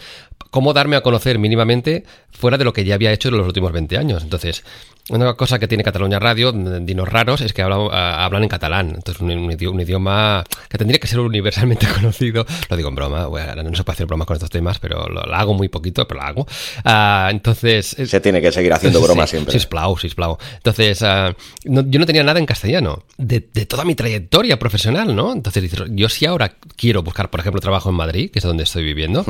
[0.50, 3.72] cómo darme a conocer mínimamente fuera de lo que ya había hecho en los últimos
[3.72, 4.22] 20 años.
[4.22, 4.62] Entonces,
[5.10, 8.92] una cosa que tiene Cataluña Radio, dinos raros, es que hablan, ah, hablan en catalán.
[8.94, 12.46] Entonces, un, idioma que tendría que ser universalmente conocido.
[12.68, 15.54] Lo digo en broma, no se puede hacer bromas con estos temas, pero lo, hago
[15.54, 16.46] muy poquito, pero lo hago.
[16.84, 17.96] Ah, entonces...
[18.04, 19.52] Se tiene que seguir haciendo bromas siempre.
[19.52, 20.38] Sisplau, sisplau.
[20.56, 25.32] Entonces, ah, yo no tenía nada en castellano de, toda mi trayectoria profesional, ¿no?
[25.32, 28.84] Entonces, yo si ahora quiero buscar, por ejemplo, trabajo en Madrid, que es donde estoy
[28.84, 29.24] viviendo,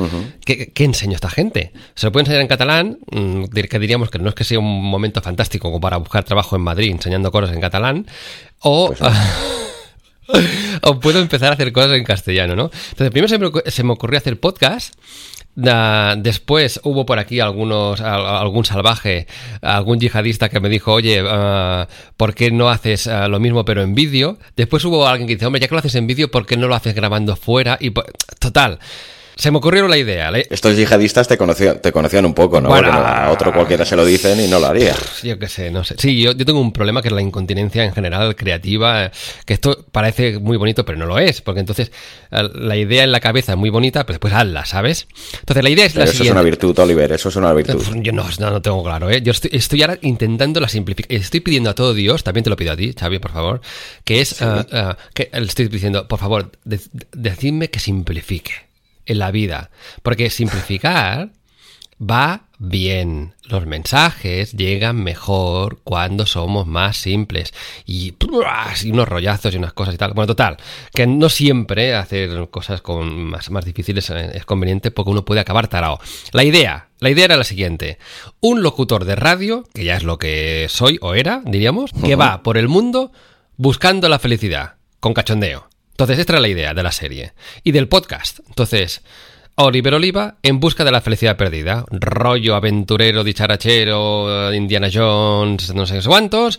[0.44, 1.72] ¿qué, ¿qué enseño a esta gente?
[1.94, 4.84] Se lo puede enseñar en catalán, mm, que diríamos que no es que sea un
[4.84, 8.06] momento fantástico como para buscar trabajo en Madrid enseñando cosas en catalán,
[8.60, 8.92] o...
[8.96, 9.00] Pues
[10.82, 12.70] o puedo empezar a hacer cosas en castellano, ¿no?
[12.90, 13.28] Entonces, primero
[13.66, 14.94] se me, ocurrió hacer podcast.
[15.54, 19.26] después hubo por aquí algunos, algún salvaje,
[19.62, 23.82] algún yihadista que me dijo, oye, ah, ¿por qué no haces ah, lo mismo pero
[23.82, 24.38] en vídeo?
[24.56, 26.68] Después hubo alguien que dice, hombre, ya que lo haces en vídeo, ¿por qué no
[26.68, 27.78] lo haces grabando fuera?
[27.80, 27.92] Y
[28.38, 28.78] total
[29.40, 30.30] se me ocurrió la idea.
[30.50, 32.68] Estos yihadistas te conocían, te conocían un poco, ¿no?
[32.68, 34.94] Porque a otro cualquiera se lo dicen y no lo haría.
[35.22, 35.94] Yo qué sé, no sé.
[35.96, 39.10] Sí, yo, yo, tengo un problema que es la incontinencia en general creativa,
[39.46, 41.90] que esto parece muy bonito, pero no lo es, porque entonces
[42.30, 45.08] la idea en la cabeza es muy bonita, pero después hazla, ¿sabes?
[45.38, 46.24] Entonces la idea es la eso siguiente.
[46.24, 47.82] Eso es una virtud, Oliver, eso es una virtud.
[48.02, 49.22] Yo no, no, tengo claro, ¿eh?
[49.22, 51.22] Yo estoy, ahora intentando la simplificación.
[51.22, 53.62] Estoy pidiendo a todo Dios, también te lo pido a ti, Xavi, por favor,
[54.04, 58.69] que es, uh, uh, que le estoy diciendo, por favor, decidme que simplifique
[59.06, 59.70] en la vida.
[60.02, 61.32] Porque simplificar
[62.00, 63.34] va bien.
[63.44, 67.52] Los mensajes llegan mejor cuando somos más simples.
[67.84, 70.12] Y, unos rollazos y unas cosas y tal.
[70.12, 70.56] Bueno, total,
[70.94, 75.68] que no siempre hacer cosas con más, más difíciles es conveniente porque uno puede acabar
[75.68, 76.00] tarao.
[76.32, 77.98] La idea, la idea era la siguiente.
[78.40, 82.42] Un locutor de radio, que ya es lo que soy o era, diríamos, que va
[82.42, 83.12] por el mundo
[83.56, 85.69] buscando la felicidad, con cachondeo.
[86.00, 87.34] Entonces, esta era la idea de la serie.
[87.62, 88.40] Y del podcast.
[88.48, 89.02] Entonces,
[89.56, 91.84] Oliver Oliva en busca de la felicidad perdida.
[91.90, 96.58] Rollo aventurero, dicharachero, Indiana Jones, no sé cuántos.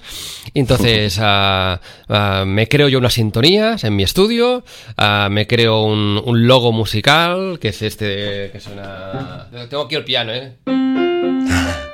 [0.53, 1.79] Entonces, uh,
[2.13, 4.63] uh, me creo yo unas sintonías en mi estudio.
[4.95, 9.47] Uh, me creo un, un, logo musical, que es este que suena...
[9.71, 10.53] Tengo aquí el piano, ¿eh?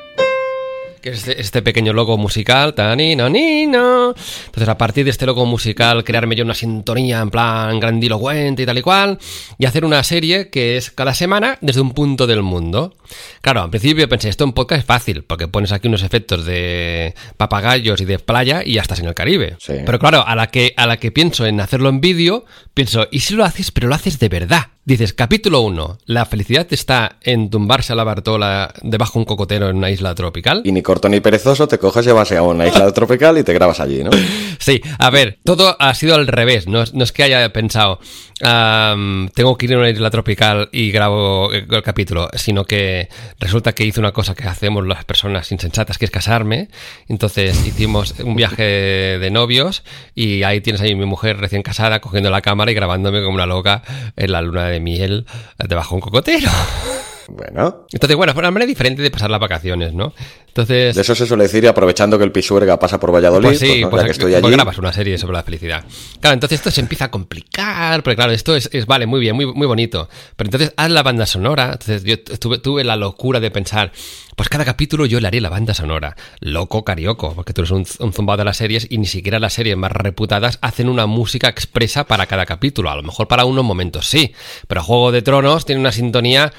[1.01, 4.13] que es este, este, pequeño logo musical, tanino, nino.
[4.45, 8.65] Entonces, a partir de este logo musical, crearme yo una sintonía en plan grandilocuente y
[8.65, 9.19] tal y cual,
[9.57, 12.95] y hacer una serie que es cada semana desde un punto del mundo.
[13.41, 17.13] Claro, al principio pensé, esto en podcast es fácil, porque pones aquí unos efectos de
[17.37, 19.57] papagayos y de playa y ya estás en el Caribe.
[19.65, 23.21] Pero claro, a la que, a la que pienso en hacerlo en vídeo, pienso, ¿y
[23.21, 24.67] si lo haces, pero lo haces de verdad?
[24.87, 29.69] Dices, capítulo 1, la felicidad está en tumbarse a la Bartola debajo de un cocotero
[29.69, 30.61] en una isla tropical.
[30.63, 33.51] Y ni corto ni perezoso, te coges y vas a una isla tropical y te
[33.51, 34.11] grabas allí, ¿no?
[34.59, 37.99] Sí, a ver, todo ha sido al revés, no, es que haya pensado,
[38.39, 43.83] tengo que ir a una isla tropical y grabo el capítulo, sino que resulta que
[43.83, 46.69] hice una cosa que hacemos las personas insensatas, que es casarme.
[47.07, 49.83] Entonces hicimos un viaje de novios
[50.15, 53.45] y ahí tienes ahí mi mujer recién casada cogiendo la cámara y grabándome como una
[53.45, 53.83] loca
[54.15, 55.25] en la luna de miel
[55.59, 56.49] debajo de un cocotero.
[57.27, 57.85] Bueno.
[57.91, 60.13] Entonces, bueno, fue una manera diferente de pasar las vacaciones, ¿no?
[60.47, 60.95] Entonces...
[60.95, 63.91] De eso se suele decir, aprovechando que el Pisuerga pasa por Valladolid, pues sí, pues,
[63.91, 64.53] pues, que estoy pues allí.
[64.53, 65.83] grabas una serie sobre la felicidad.
[66.19, 69.35] Claro, entonces esto se empieza a complicar, porque claro, esto es, es vale, muy bien,
[69.35, 70.09] muy, muy bonito.
[70.35, 71.73] Pero entonces haz la banda sonora.
[71.73, 73.91] Entonces yo tuve, tuve la locura de pensar,
[74.35, 76.15] pues cada capítulo yo le haré la banda sonora.
[76.39, 79.53] Loco carioco, porque tú eres un, un zumbado de las series y ni siquiera las
[79.53, 82.89] series más reputadas hacen una música expresa para cada capítulo.
[82.89, 84.33] A lo mejor para unos momentos sí,
[84.67, 86.51] pero Juego de Tronos tiene una sintonía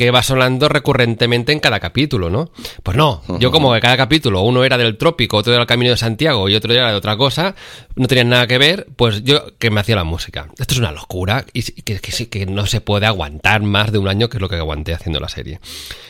[0.00, 2.50] que va sonando recurrentemente en cada capítulo, ¿no?
[2.82, 5.90] Pues no, yo como que cada capítulo uno era del trópico, otro era del Camino
[5.90, 7.54] de Santiago y otro era de otra cosa,
[7.96, 10.48] no tenían nada que ver, pues yo que me hacía la música.
[10.58, 14.08] Esto es una locura y que, que, que no se puede aguantar más de un
[14.08, 15.60] año, que es lo que aguanté haciendo la serie.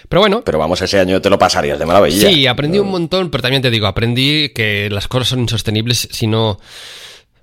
[0.09, 0.43] Pero bueno.
[0.45, 2.29] Pero vamos, ese año te lo pasarías de maravilla.
[2.29, 6.29] Sí, aprendí un montón, pero también te digo, aprendí que las cosas son insostenibles si
[6.29, 6.61] no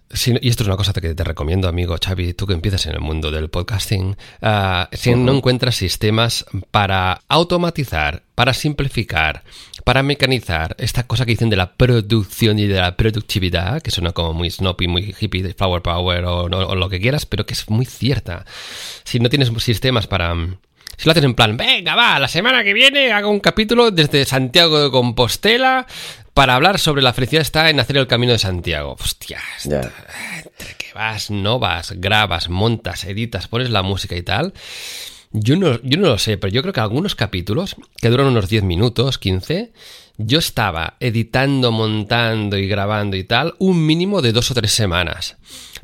[0.10, 3.02] y esto es una cosa que te recomiendo, amigo Xavi, tú que empiezas en el
[3.02, 9.44] mundo del podcasting, uh, si no encuentras sistemas para automatizar, para simplificar,
[9.84, 14.14] para mecanizar esta cosa que dicen de la producción y de la productividad, que suena
[14.14, 17.54] como muy snoopy, muy hippie, de flower power o, o, lo que quieras, pero que
[17.54, 18.46] es muy cierta.
[19.04, 20.36] Si no tienes sistemas para...
[20.98, 24.26] Si lo haces en plan, venga, va, la semana que viene hago un capítulo desde
[24.26, 25.86] Santiago de Compostela
[26.38, 28.96] para hablar sobre la felicidad está en hacer el camino de Santiago.
[29.00, 29.92] Hostia, yeah.
[30.36, 34.54] entre que vas, no vas, grabas, montas, editas, pones la música y tal.
[35.32, 38.50] Yo no, yo no lo sé, pero yo creo que algunos capítulos, que duran unos
[38.50, 39.74] 10 minutos, 15,
[40.18, 45.38] yo estaba editando, montando y grabando y tal, un mínimo de dos o tres semanas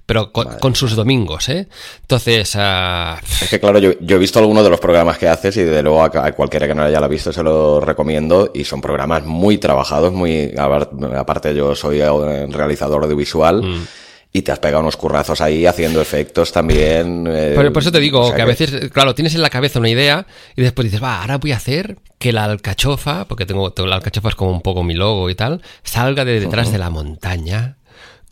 [0.06, 1.68] pero con, con, sus domingos, ¿eh?
[2.02, 2.56] Entonces...
[2.56, 3.16] Uh...
[3.42, 5.82] Es que claro, yo, yo, he visto algunos de los programas que haces y de
[5.82, 9.58] luego a, a, cualquiera que no haya visto se lo recomiendo y son programas muy
[9.58, 10.54] trabajados, muy...
[10.58, 12.02] Aparte yo soy
[12.50, 13.64] realizador audiovisual.
[13.64, 13.88] Mm.
[14.36, 17.28] Y te has pegado unos currazos ahí haciendo efectos también.
[17.30, 19.52] Eh, por, por, eso te digo o sea que, a veces, claro, tienes en la
[19.52, 23.46] cabeza una idea y después dices, va, ahora voy a hacer que la alcachofa, porque
[23.46, 26.66] tengo, tengo la alcachofa es como un poco mi logo y tal, salga de detrás
[26.66, 26.74] uh -huh.
[26.74, 27.78] de la montaña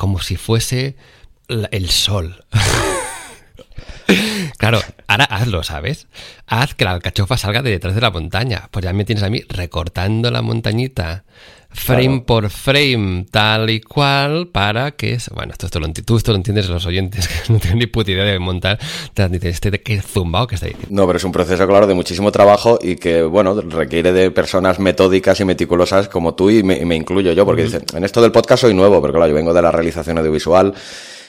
[0.02, 0.96] como si fuese
[1.72, 2.46] el sol.
[4.58, 6.08] claro, ahora hazlo, ¿sabes?
[6.48, 8.70] Haz que la alcachofa salga de detrás de la montaña.
[8.72, 11.24] Pues ya me tienes a mí recortando la montañita
[11.74, 12.26] frame claro.
[12.26, 15.18] por frame, tal y cual, para que...
[15.34, 18.12] Bueno, esto, esto lo, tú esto lo entiendes los oyentes que no tienen ni puta
[18.12, 18.80] idea de montar.
[19.42, 20.90] Este qué zumbao que está diciendo.
[20.92, 24.80] No, pero es un proceso, claro, de muchísimo trabajo y que, bueno, requiere de personas
[24.80, 27.72] metódicas y meticulosas como tú y me, y me incluyo yo, porque uh -huh.
[27.72, 30.74] dicen, en esto del podcast soy nuevo, pero claro, yo vengo de la realización audiovisual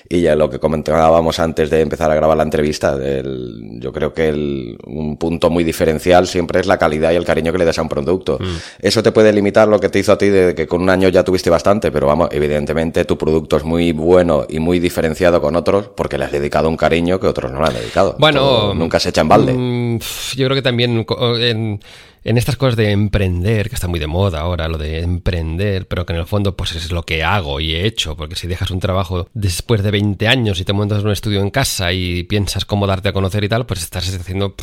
[0.09, 4.13] Y ya lo que comentábamos antes de empezar a grabar la entrevista, el, yo creo
[4.13, 7.65] que el, un punto muy diferencial siempre es la calidad y el cariño que le
[7.65, 8.39] das a un producto.
[8.41, 8.57] Mm.
[8.81, 11.09] Eso te puede limitar lo que te hizo a ti de que con un año
[11.09, 15.57] ya tuviste bastante, pero vamos, evidentemente tu producto es muy bueno y muy diferenciado con
[15.57, 18.17] otros porque le has dedicado un cariño que otros no le han dedicado.
[18.19, 19.55] Bueno, nunca se echa en balde.
[19.55, 19.99] Mm,
[20.37, 21.07] yo creo que también
[21.39, 21.81] en
[22.25, 26.07] en estas cosas de emprender, que está muy de moda ahora, lo de emprender, pero
[26.07, 28.71] que en el fondo pues es lo que hago y he hecho, porque si dejas
[28.71, 32.65] un trabajo después de 20 años y te montas un estudio en casa y piensas
[32.65, 34.55] cómo darte a conocer y tal, pues estás haciendo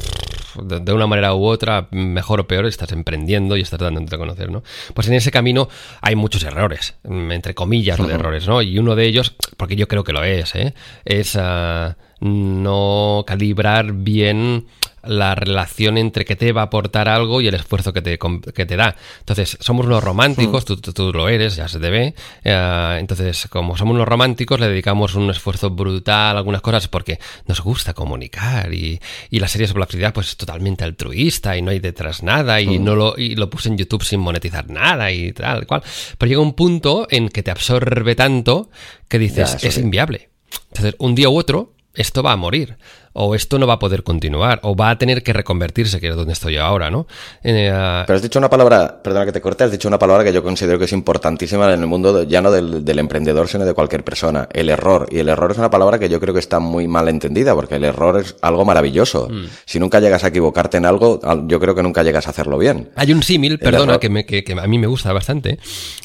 [0.61, 4.51] de una manera u otra, mejor o peor, estás emprendiendo y estás dándote a conocer,
[4.51, 4.63] ¿no?
[4.93, 5.69] Pues en ese camino
[6.01, 8.61] hay muchos errores, entre comillas, de errores, ¿no?
[8.61, 10.73] Y uno de ellos, porque yo creo que lo es, ¿eh?
[11.05, 14.65] es uh, no calibrar bien
[15.03, 18.19] la relación entre que te va a aportar algo y el esfuerzo que te,
[18.53, 18.95] que te da.
[19.19, 20.82] Entonces, somos unos románticos, hmm.
[20.82, 22.13] tú, tú, lo eres, ya se te ve.
[22.43, 27.19] Eh, entonces, como somos unos románticos, le dedicamos un esfuerzo brutal a algunas cosas porque
[27.47, 31.62] nos gusta comunicar y, y la serie sobre la felicidad pues es totalmente altruista y
[31.62, 32.84] no hay detrás nada y, hmm.
[32.84, 35.82] no lo, y lo puse en YouTube sin monetizar nada y tal, cual.
[36.17, 38.69] Pero llega un punto en que te absorbe tanto
[39.08, 40.29] que dices, es inviable.
[40.69, 42.77] Entonces, un día u otro, esto va a morir
[43.13, 46.15] o esto no va a poder continuar, o va a tener que reconvertirse, que es
[46.15, 47.07] donde estoy ahora, ¿no?
[47.43, 47.71] Eh,
[48.05, 50.43] Pero has dicho una palabra, perdona que te corte, has dicho una palabra que yo
[50.43, 54.47] considero que es importantísima en el mundo ya no del, emprendedor, sino de cualquier persona,
[54.53, 55.07] el error.
[55.11, 57.75] Y el error es una palabra que yo creo que está muy mal entendida, porque
[57.75, 59.27] el error es algo maravilloso.
[59.29, 59.45] Mm.
[59.65, 62.89] Si nunca llegas a equivocarte en algo, yo creo que nunca llegas a hacerlo bien.
[62.95, 65.59] Hay un símil, perdona, que, que, a mí me gusta bastante,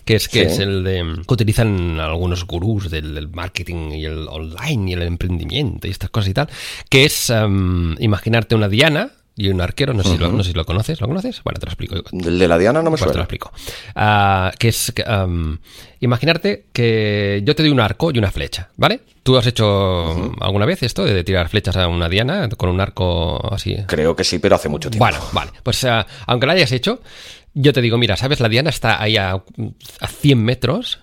[0.04, 4.90] que es que es el de que utilizan algunos gurús del, marketing y el online
[4.90, 6.48] y el emprendimiento y estas cosas y tal,
[6.94, 10.50] que es em, imaginarte una diana y un arquero, no sé, si lo, no sé
[10.50, 11.42] si lo conoces, ¿lo conoces?
[11.42, 11.96] Bueno, te lo explico.
[12.12, 13.12] ¿El de la diana no me pues suena?
[13.14, 13.52] te lo explico.
[13.96, 15.58] Ah, que es, em,
[15.98, 19.00] imaginarte que yo te doy un arco y una flecha, ¿vale?
[19.24, 23.52] ¿Tú has hecho alguna vez esto de tirar flechas a una diana con un arco
[23.52, 23.76] así?
[23.88, 25.04] Creo que sí, pero hace mucho tiempo.
[25.04, 25.50] Bueno, vale.
[25.64, 27.02] Pues ah, aunque lo hayas hecho,
[27.54, 28.38] yo te digo, mira, ¿sabes?
[28.38, 31.00] La diana está ahí a, a 100 metros.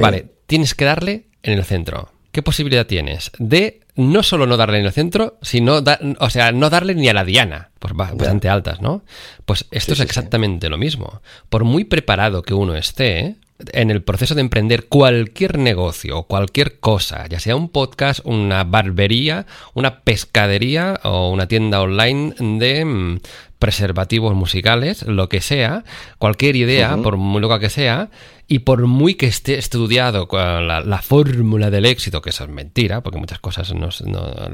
[0.00, 2.12] Vale, tienes que darle en el centro.
[2.30, 5.82] ¿Qué posibilidad tienes de no solo no darle en el centro, sino,
[6.18, 9.02] o sea, no darle ni a la diana, pues bastante altas, ¿no?
[9.44, 11.20] Pues esto es exactamente lo mismo.
[11.48, 13.36] Por muy preparado que uno esté,
[13.72, 18.64] en el proceso de emprender cualquier negocio o cualquier cosa, ya sea un podcast, una
[18.64, 23.20] barbería, una pescadería o una tienda online de mm,
[23.62, 25.84] preservativos musicales, lo que sea,
[26.18, 28.10] cualquier idea, por muy loca que sea,
[28.48, 33.02] y por muy que esté estudiado la, la fórmula del éxito, que eso es mentira,
[33.02, 33.90] porque muchas cosas no,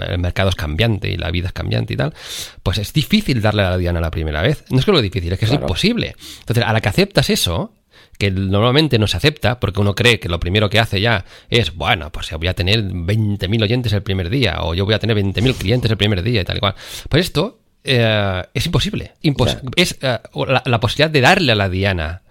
[0.07, 2.13] el mercado es cambiante y la vida es cambiante y tal,
[2.63, 4.67] pues es difícil darle a la diana la primera vez.
[4.69, 6.15] No es que lo difícil, es que es imposible.
[6.41, 7.73] Entonces, a la que aceptas eso,
[8.19, 11.75] que normalmente no se acepta, porque uno cree que lo primero que hace ya es,
[11.75, 15.17] bueno, pues voy a tener 20.000 oyentes el primer día, o yo voy a tener
[15.17, 16.75] 20.000 clientes el primer día y tal y cual.
[17.09, 19.13] Pues esto eh, es imposible.
[19.77, 20.19] es eh,
[20.65, 22.23] la, posibilidad de darle a la diana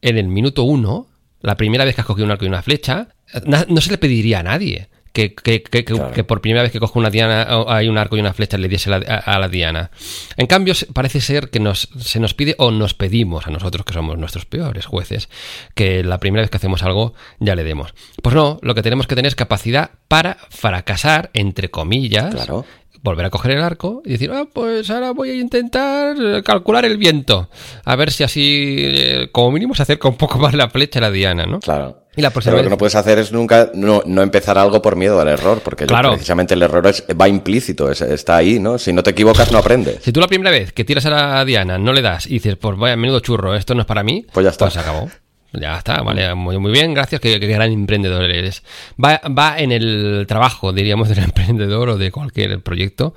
[0.00, 1.06] en el minuto uno,
[1.40, 3.08] la primera vez que has cogido un arco y una flecha,
[3.46, 7.46] no se le pediría a nadie que, que, por primera vez que coge una diana
[7.68, 9.90] hay un arco y una flecha le diese a, la diana.
[10.36, 13.94] En cambio, parece ser que nos, se nos pide o nos pedimos a nosotros, que
[13.94, 15.28] somos nuestros peores jueces,
[15.74, 17.94] que la primera vez que hacemos algo ya le demos.
[18.22, 22.64] Pues no, lo que tenemos que tener es capacidad para fracasar, entre comillas, claro
[23.02, 26.96] volver a coger el arco y decir, ah, pues ahora voy a intentar calcular el
[26.96, 27.48] viento.
[27.84, 31.02] A ver si así, eh, como mínimo, se acerca un poco más la flecha a
[31.02, 31.60] la diana, ¿no?
[31.60, 32.04] Claro.
[32.16, 35.20] Y la Pero lo que no puedes hacer es nunca no, empezar algo por miedo
[35.20, 38.76] al error, porque precisamente el error es, va implícito, está ahí, ¿no?
[38.76, 40.02] Si no te equivocas, no aprendes.
[40.02, 42.56] Si tú la primera vez que tiras a la diana no le das y dices,
[42.56, 44.64] pues vaya, menudo churro, esto no es para mí, pues ya está.
[44.64, 45.08] Pues se acabó.
[45.52, 48.62] Ya está, vale, muy, muy bien, gracias, qué, gran emprendedor eres.
[49.02, 53.14] Va, va en el trabajo, diríamos, del emprendedor o de cualquier proyecto,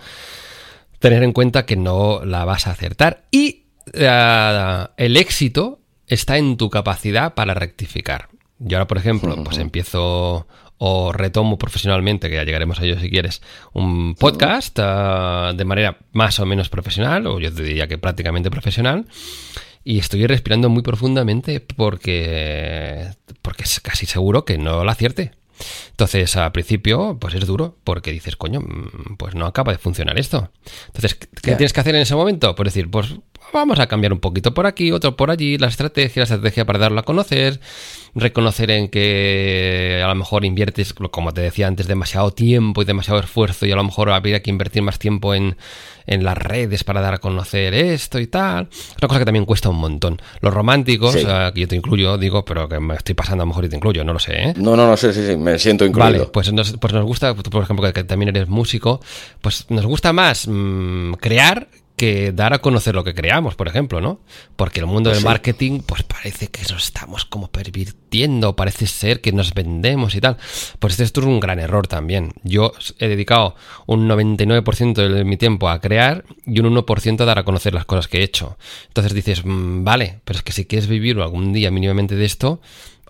[1.00, 6.58] tener en cuenta que no la vas a acertar y eh, el éxito está en
[6.58, 8.30] tu capacidad para rectificar.
[8.60, 10.48] Yo ahora, por ejemplo, pues empiezo
[10.84, 13.42] o retomo profesionalmente, que ya llegaremos a ello si quieres,
[13.74, 18.50] un podcast eh, de manera más o menos profesional, o yo te diría que prácticamente
[18.50, 19.06] profesional
[19.84, 25.32] y estoy respirando muy profundamente porque, porque es casi seguro que no la acierte.
[25.92, 30.18] Entonces, al principio, pues es duro, porque dices, coño, mm, pues no acaba de funcionar
[30.18, 30.52] esto.
[30.88, 32.56] Entonces, ¿qué tienes que hacer en ese momento?
[32.56, 33.16] Pues decir, pues
[33.54, 36.80] vamos a cambiar un poquito por aquí, otro por allí, la estrategia, la estrategia para
[36.80, 37.60] darlo a conocer,
[38.16, 43.20] reconocer en que a lo mejor inviertes, como te decía antes, demasiado tiempo y demasiado
[43.20, 45.56] esfuerzo y a lo mejor habría que invertir más tiempo en,
[46.08, 48.68] en las redes para dar a conocer esto y tal.
[48.72, 50.22] Es una cosa que también cuesta un montón.
[50.42, 53.66] Los románticos, que yo te incluyo, digo, pero que me estoy pasando a lo mejor
[53.66, 54.34] y te incluyo, no lo sé.
[54.34, 54.54] ¿eh?
[54.58, 55.38] No, no, no sé, sí, sí.
[55.38, 56.12] me siento incluido.
[56.12, 59.00] Vale, pues nos, pues nos gusta, por ejemplo, que, también eres músico,
[59.42, 64.02] pues nos gusta más mmm, crear que dar a conocer lo que creamos, por ejemplo,
[64.02, 64.22] ¿no?
[64.56, 65.28] Porque el mundo pues del sí.
[65.28, 70.38] marketing, pues parece que nos estamos como pervirtiendo, parece ser que nos vendemos y tal.
[70.80, 72.34] Pues esto es un gran error también.
[72.44, 77.40] Yo he dedicado un 99% de mi tiempo a crear y un 1% a dar
[77.40, 78.58] a conocer las cosas que he hecho.
[78.88, 82.62] Entonces dices, mmm, vale, pero es que si quieres vivir algún día mínimamente de esto,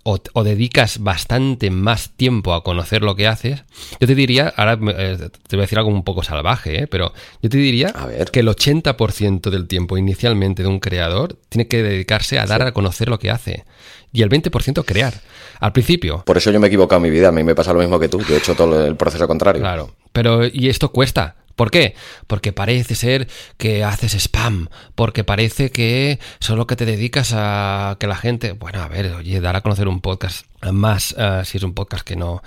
[0.04, 3.64] o, o, dedicas bastante más tiempo a conocer lo que haces,
[3.99, 6.88] yo te diría, ahora eh, te voy a decir algo un poco salvaje, ¿eh?
[6.88, 7.93] pero yo te diría
[8.32, 12.68] que el 80% del tiempo inicialmente de un creador tiene que dedicarse a dar sí.
[12.68, 13.66] a conocer lo que hace
[14.12, 15.14] y el 20% crear.
[15.60, 16.24] Al principio.
[16.26, 17.99] Por eso yo me he equivocado en mi vida, a mí me pasa lo mismo
[17.99, 19.62] que tú, yo he hecho todo el proceso contrario.
[19.62, 21.36] Claro, pero y esto cuesta.
[21.62, 21.93] ¿Por qué?
[22.26, 28.07] Porque parece ser que haces spam, porque parece que solo que te dedicas a que
[28.07, 31.64] la gente, bueno, a ver, oye, dar a conocer un podcast más uh, si es
[31.64, 32.41] un podcast que no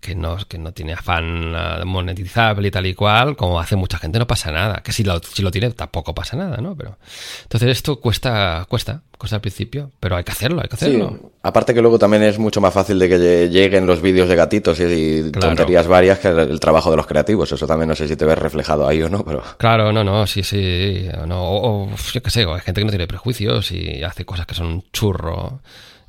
[0.00, 3.98] que no, que no tiene afán uh, monetizable y tal y cual, como hace mucha
[3.98, 4.82] gente, no pasa nada.
[4.82, 6.74] Que si lo, si lo tiene, tampoco pasa nada, ¿no?
[6.74, 6.96] Pero
[7.42, 11.18] entonces esto cuesta, cuesta, cuesta al principio, pero hay que hacerlo, hay que hacerlo.
[11.20, 14.36] Sí, aparte que luego también es mucho más fácil de que lleguen los vídeos de
[14.36, 15.48] gatitos y, y claro.
[15.48, 17.52] tonterías varias que el, el, trabajo de los creativos.
[17.52, 19.42] Eso también no sé si te ves reflejado ahí o no, pero.
[19.58, 21.08] Claro, no, no, sí, sí.
[21.26, 24.46] No, o, o yo qué sé, hay gente que no tiene prejuicios y hace cosas
[24.46, 25.60] que son un churro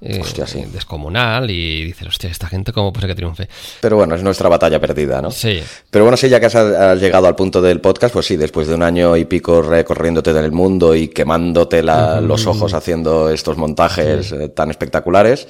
[0.04, 0.66] eh, hostia, sí.
[0.74, 3.48] descomunal y dices, hostia, esta gente cómo puede que triunfe.
[3.82, 5.30] Pero bueno, es nuestra batalla perdida, ¿no?
[5.30, 5.62] Sí.
[5.92, 8.68] Pero bueno, sí, ya que has, has, llegado al punto del podcast, pues sí, después
[8.68, 12.28] de un año y pico recorriéndote del mundo y quemándote la, uh -huh.
[12.28, 14.36] los ojos haciendo estos montajes sí.
[14.40, 15.48] eh, tan espectaculares,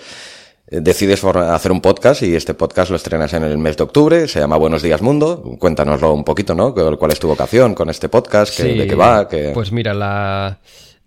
[0.68, 4.28] eh, decides hacer un podcast y este podcast lo estrenas en el mes de octubre,
[4.28, 5.56] se llama Buenos Días Mundo.
[5.60, 6.74] Cuéntanoslo un poquito, ¿no?
[6.74, 8.54] ¿Cuál es tu vocación con este podcast?
[8.54, 8.78] Sí.
[8.78, 9.30] ¿De qué va?
[9.30, 9.52] ¿Qué...
[9.54, 10.60] Pues mira, la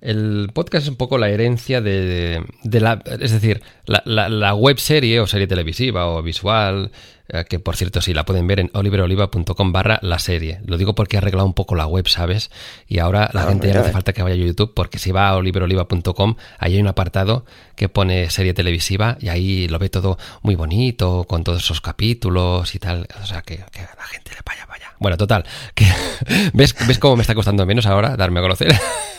[0.04, 3.02] el podcast es un poco la herencia de, de la.
[3.20, 6.92] Es decir, la, la, la, web serie o serie televisiva o visual,
[7.28, 10.60] eh, que por cierto, sí, la pueden ver en oliveroliva.com barra la serie.
[10.66, 12.50] Lo digo porque he arreglado un poco la web, ¿sabes?
[12.86, 15.10] Y ahora la ah, gente ya no hace falta que vaya a YouTube, porque si
[15.10, 19.88] va a oliveroliva.com, ahí hay un apartado que pone serie televisiva y ahí lo ve
[19.88, 23.08] todo muy bonito, con todos esos capítulos y tal.
[23.22, 24.92] O sea, que, que la gente le vaya, vaya.
[24.98, 25.46] Bueno, total.
[25.74, 25.86] Que,
[26.52, 28.74] ¿ves, ¿Ves cómo me está costando menos ahora darme a conocer?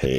[0.00, 0.18] Sí.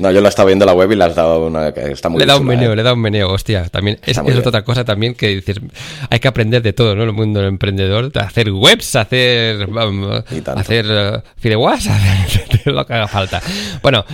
[0.00, 1.68] No, yo la estaba viendo la web y le has dado una.
[1.68, 2.76] Está muy le da un meneo, eh.
[2.76, 3.68] le da un meneo, hostia.
[3.68, 5.60] También es, es otra cosa también que dices.
[6.10, 7.04] Hay que aprender de todo, ¿no?
[7.04, 8.10] El mundo del emprendedor.
[8.18, 9.68] Hacer webs, hacer.
[9.68, 10.22] Um,
[10.56, 13.42] hacer uh, fideuás, hacer lo que haga falta.
[13.82, 14.04] Bueno.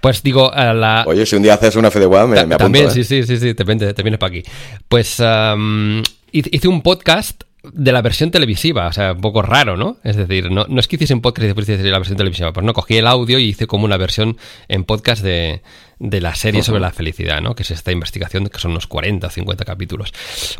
[0.00, 1.04] Pues digo, uh, la...
[1.06, 2.58] Oye, si un día haces una fideuá, me, me apunto.
[2.58, 2.90] También, ¿eh?
[2.90, 4.42] sí, sí, sí, sí, te, vienes, te vienes para aquí.
[4.88, 6.02] Pues um,
[6.32, 9.98] hice un podcast de la versión televisiva, o sea, un poco raro, ¿no?
[10.02, 12.52] Es decir, no, no es que hiciese un podcast y después hiciese la versión televisiva,
[12.52, 14.36] pues no, cogí el audio y hice como una versión
[14.66, 15.62] en podcast de,
[16.00, 16.66] de la serie uh -huh.
[16.66, 17.54] sobre la felicidad, ¿no?
[17.54, 20.12] Que es esta investigación, que son unos 40 o 50 capítulos.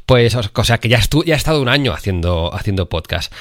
[0.06, 3.32] Pues, o sea, que ya, estu ya he estado un año haciendo, haciendo podcast.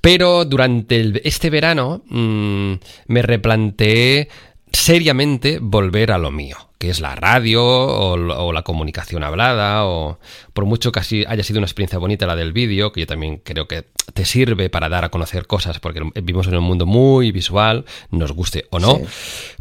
[0.00, 2.74] Pero durante el, este verano mmm,
[3.06, 4.28] me replanteé
[4.72, 10.18] seriamente volver a lo mío que es la radio o, la comunicación hablada, o
[10.54, 13.36] por mucho que así haya sido una experiencia bonita la del vídeo, que yo también
[13.44, 17.32] creo que te sirve para dar a conocer cosas, porque vivimos en un mundo muy
[17.32, 18.98] visual, nos guste o no.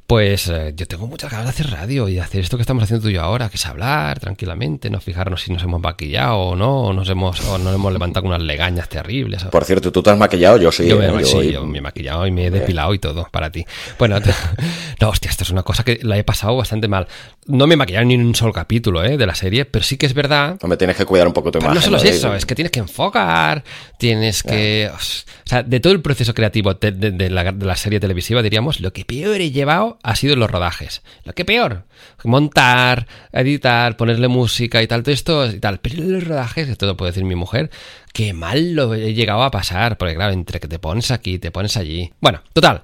[0.10, 2.82] Pues eh, yo tengo muchas ganas de hacer radio y de hacer esto que estamos
[2.82, 6.36] haciendo tú y yo ahora, que es hablar tranquilamente, no fijarnos si nos hemos maquillado
[6.36, 9.44] o no, o nos hemos, o nos hemos levantado con unas legañas terribles.
[9.44, 10.58] Por cierto, ¿tú te has maquillado?
[10.58, 10.88] Yo sí.
[10.88, 13.52] Yo, me, yo, sí, yo me he maquillado y me he depilado y todo para
[13.52, 13.68] ti.
[14.00, 14.18] Bueno,
[15.00, 17.08] no, hostia, esto es una cosa que la he pasado bastante mal
[17.50, 19.18] no me maquillaron ni un solo capítulo ¿eh?
[19.18, 20.58] de la serie, pero sí que es verdad.
[20.62, 21.76] Me tienes que cuidar un poco tu imagen.
[21.76, 23.64] No solo es eso, es que tienes que enfocar,
[23.98, 24.90] tienes que.
[24.94, 28.44] O sea, de todo el proceso creativo de, de, de, la, de, la, serie televisiva,
[28.44, 31.02] diríamos, lo que peor he llevado ha sido los rodajes.
[31.24, 31.86] Lo que peor.
[32.24, 35.80] Montar, editar, ponerle música y tal, todo esto y tal.
[35.80, 37.72] Pero los rodajes, esto lo puede decir mi mujer,
[38.14, 41.50] qué mal lo he llegado a pasar, porque claro, entre que te pones aquí, te
[41.50, 42.14] pones allí.
[42.22, 42.84] Bueno, total.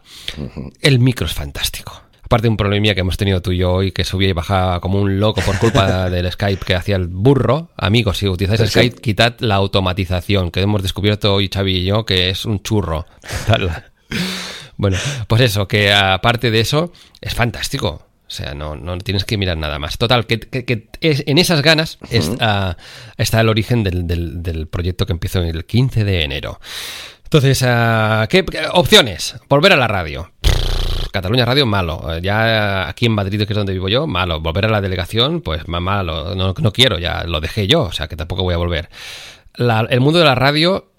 [0.82, 3.92] El micro es fantástico aparte de un problemilla que hemos tenido tú y yo hoy,
[3.92, 7.70] que subía y bajaba como un loco por culpa del Skype que hacía el burro.
[7.78, 9.02] Amigos, si utilizáis sí, Skype, sí.
[9.02, 13.06] quitad la automatización, que hemos descubierto hoy Xavi y yo que es un churro.
[14.78, 14.98] bueno,
[15.28, 18.02] pues eso, que aparte de eso, es fantástico.
[18.28, 20.00] O sea, no, no tienes que mirar nada más.
[20.00, 22.18] Total, que, que, que es, en esas ganas uh -huh.
[22.18, 22.76] es, uh,
[23.18, 26.60] está el origen del, del, del, proyecto que empezó el 15 de enero.
[27.26, 27.60] Entonces,
[28.30, 29.36] ¿qué, ¿qué, opciones?
[29.50, 30.32] Volver a la radio.
[31.16, 32.20] Cataluña Radio, malo.
[32.20, 34.42] Ya aquí en Madrid, que es donde vivo yo, malo.
[34.42, 36.36] Volver a la delegación, pues malo.
[36.36, 38.90] No, no quiero, ya lo dejé yo, o sea que tampoco voy a volver.
[39.56, 40.92] La, el mundo de la radio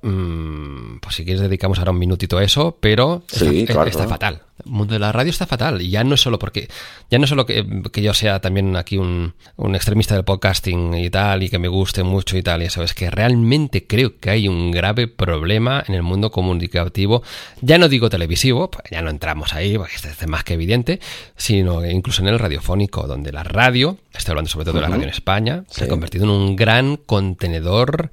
[1.01, 4.43] pues si quieres dedicamos ahora un minutito a eso, pero está, fatal.
[4.65, 5.83] El mundo de la radio está fatal.
[5.83, 6.69] Y ya no es solo porque,
[7.11, 11.11] ya no es solo que, yo sea también aquí un, un, extremista del podcasting y
[11.11, 14.31] tal, y que me guste mucho y tal, y eso, es que realmente creo que
[14.31, 17.25] hay un grave problema en el mundo comunicativo.
[17.61, 21.01] Ya no digo televisivo, pues ya no entramos ahí, porque es más que evidente,
[21.37, 25.03] sino incluso en el radiofónico, donde la radio, estoy hablando sobre todo de la radio
[25.03, 28.11] en España, se ha convertido en un gran contenedor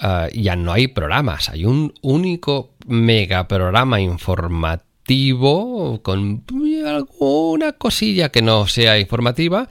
[0.00, 6.44] Ah, ya no hay programas, hay un único mega programa informativo con
[6.86, 9.68] alguna cosilla que no sea informativa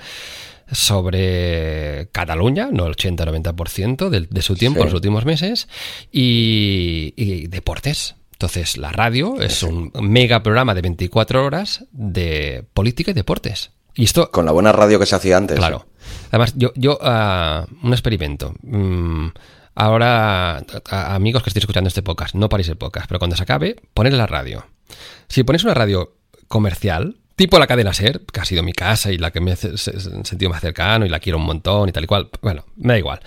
[0.71, 5.67] sobre Cataluña, no el 80-90% de, de, su tiempo en los últimos meses,
[6.11, 8.15] y, deportes.
[8.31, 13.71] Entonces, la radio es un mega programa de 24 horas de política y deportes.
[13.95, 14.31] Y esto.
[14.31, 15.57] Con la buena radio que se hacía antes.
[15.57, 15.85] Claro.
[16.29, 18.53] Además, yo, yo uh, un experimento.
[18.63, 19.27] Mm,
[19.75, 23.75] Ahora, amigos que estéis escuchando este podcast, no paréis el podcast, pero cuando se acabe,
[23.93, 24.65] poned la radio.
[25.27, 26.15] Si pones una radio
[26.47, 29.55] comercial, tipo la cadena Ser, que ha sido mi casa y la que me he
[29.55, 32.99] sentido más cercano y la quiero un montón y tal y cual, bueno, me da
[32.99, 33.19] igual.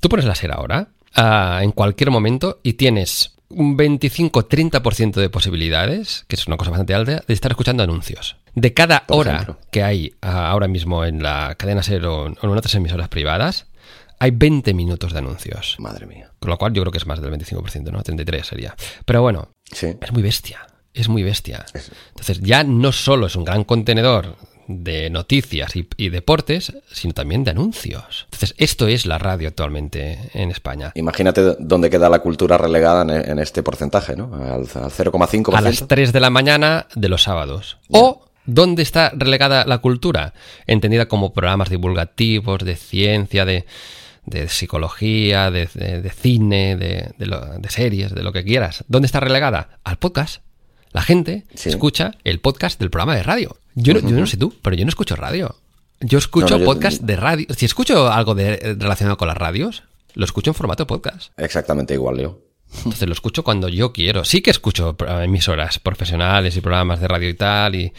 [0.00, 6.24] Tú pones la Ser ahora, ah, en cualquier momento, y tienes un 25-30% de posibilidades,
[6.26, 8.36] que es una cosa bastante alta, de estar escuchando anuncios.
[8.54, 12.74] De cada hora que hay ah, ahora mismo en la cadena Ser o en otras
[12.74, 13.66] emisoras privadas,
[14.18, 15.76] hay 20 minutos de anuncios.
[15.78, 16.30] Madre mía.
[16.38, 18.02] Con lo cual yo creo que es más del 25%, ¿no?
[18.02, 18.74] 33 sería.
[19.04, 20.66] Pero bueno, es muy bestia.
[20.92, 21.66] Es muy bestia.
[22.10, 24.36] Entonces ya no solo es un gran contenedor
[24.66, 28.26] de noticias y, deportes, sino también de anuncios.
[28.26, 30.92] Entonces, esto es la radio actualmente en España.
[30.94, 34.34] Imagínate dónde queda la cultura relegada en, este porcentaje, ¿no?
[34.34, 35.54] Al, 0,5%.
[35.54, 37.78] A las 3 de la mañana de los sábados.
[37.90, 40.34] O ¿Dónde está relegada la cultura?
[40.66, 43.64] Entendida como programas divulgativos, de ciencia, de,
[44.26, 45.66] de psicología, de,
[46.14, 48.84] cine, de, series, de lo que quieras.
[48.88, 49.78] ¿Dónde está relegada?
[49.84, 50.42] Al podcast.
[50.92, 53.56] La gente escucha el podcast del programa de radio.
[53.74, 55.56] Yo, no sé tú, pero yo no escucho radio.
[56.00, 57.46] Yo escucho podcast de radio.
[57.56, 59.82] Si escucho algo de, relacionado con las radios,
[60.14, 61.32] lo escucho en formato podcast.
[61.38, 62.40] Exactamente igual, Leo.
[62.78, 64.24] Entonces lo escucho cuando yo quiero.
[64.24, 67.92] Sí que escucho emisoras profesionales y programas de radio y tal, y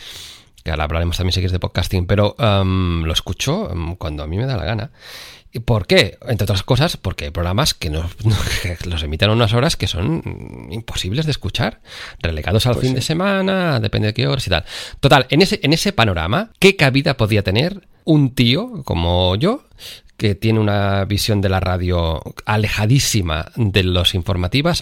[0.63, 4.27] que ahora hablaremos también si quieres de podcasting, pero um, lo escucho um, cuando a
[4.27, 4.91] mí me da la gana.
[5.59, 6.17] ¿Por qué?
[6.27, 8.11] Entre otras cosas, porque hay programas que, nos,
[8.85, 11.81] los emiten a unas horas que son imposibles de escuchar,
[12.19, 14.65] relegados al pues fin de semana, depende de qué horas y tal.
[14.99, 19.65] Total, en ese, en ese panorama, ¿qué cabida podía tener un tío como yo
[20.17, 24.81] que tiene una visión de la radio alejadísima de los de informativos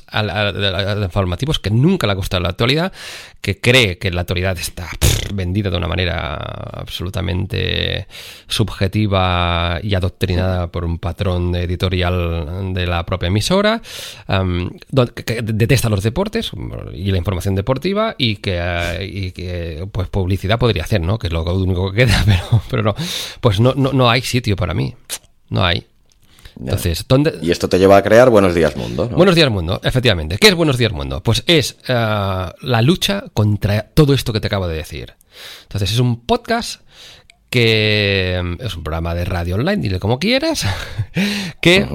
[1.59, 2.93] que nunca le ha gustado la actualidad,
[3.41, 4.89] que cree que la actualidad está
[5.33, 8.07] vendida de una manera absolutamente
[8.47, 13.81] subjetiva y adoctrinada por un patrón editorial de la propia emisora,
[15.25, 16.51] que detesta los deportes
[16.93, 21.17] y la información deportiva y que, pues publicidad podría hacer, ¿no?
[21.17, 22.95] Que es lo único que queda, pero, pero no,
[23.41, 24.93] pues no, no, no hay sitio para mí.
[25.53, 25.85] No hay.
[26.59, 27.37] Entonces, ¿dónde...
[27.43, 29.07] Y esto te lleva a crear Buenos Días Mundo.
[29.07, 30.39] Buenos Días Mundo, efectivamente.
[30.39, 31.21] ¿Qué es Buenos Días Mundo?
[31.21, 35.13] Pues es eh, la lucha contra todo esto que te acabo de decir.
[35.61, 36.81] Entonces, es un podcast
[37.51, 40.65] que mm, es un programa de radio online, dile como quieras,
[41.61, 41.87] que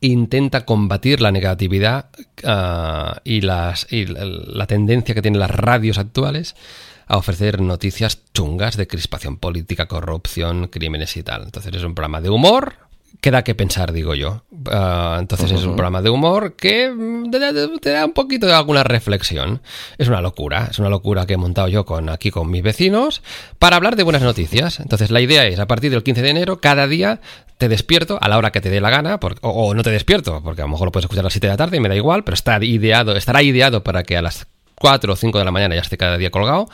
[0.00, 2.06] intenta combatir la negatividad
[2.42, 6.56] eh, y, las, y la tendencia que tienen las radios actuales
[7.08, 11.44] a ofrecer noticias chungas de crispación política, corrupción, crímenes y tal.
[11.44, 12.85] Entonces es un programa de humor,
[13.20, 14.42] queda que pensar, digo yo.
[14.70, 17.30] Ah, entonces es un programa de humor que mm,
[17.80, 19.62] te da un poquito de alguna reflexión.
[19.98, 23.22] Es una locura, es una locura que he montado yo con aquí con mis vecinos
[23.58, 24.80] para hablar de buenas noticias.
[24.80, 27.20] Entonces la idea es, a partir del 15 de enero, cada día
[27.58, 30.60] te despierto a la hora que te dé la gana, o, no te despierto, porque
[30.60, 31.96] a lo mejor lo puedes escuchar a las 7 de la tarde y me da
[31.96, 34.46] igual, pero está ideado, estará ideado para que a las
[34.78, 36.68] 4 o 5 de la mañana ya esté cada día colgado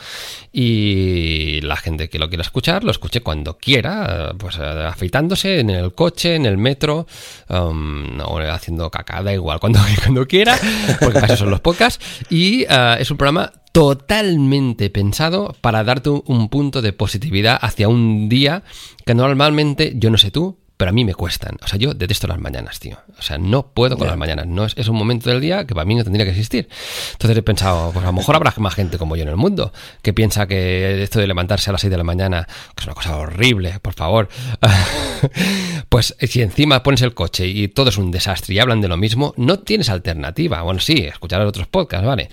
[0.53, 5.71] y la gente que lo quiera escuchar lo escuche cuando quiera, pues eh, afeitándose en
[5.71, 7.07] el coche, en el metro
[7.49, 10.59] um, o haciendo cacada igual, cuando, cuando quiera,
[11.01, 16.11] porque para eso son los podcasts y uh, es un programa totalmente pensado para darte
[16.11, 18.63] un punto de positividad hacia un día
[19.07, 21.59] que normalmente, yo no sé tú, pero a mí me cuestan.
[21.63, 22.99] O sea, yo detesto las mañanas, tío.
[23.17, 24.49] O sea, no puedo con las mañanas.
[24.49, 26.69] No es, un momento del día que para mí no tendría que existir.
[27.13, 29.73] Entonces he pensado, pues a lo mejor habrá más gente como yo en el mundo
[30.03, 32.97] que piensa que esto de levantarse a las 6 de la mañana que es una
[32.97, 34.29] cosa horrible, por favor.
[35.89, 38.97] pues si encima pones el coche y todo es un desastre y hablan de lo
[38.97, 40.63] mismo, no tienes alternativa.
[40.63, 42.29] Bueno, sí, escuchar otros podcasts, ¿vale?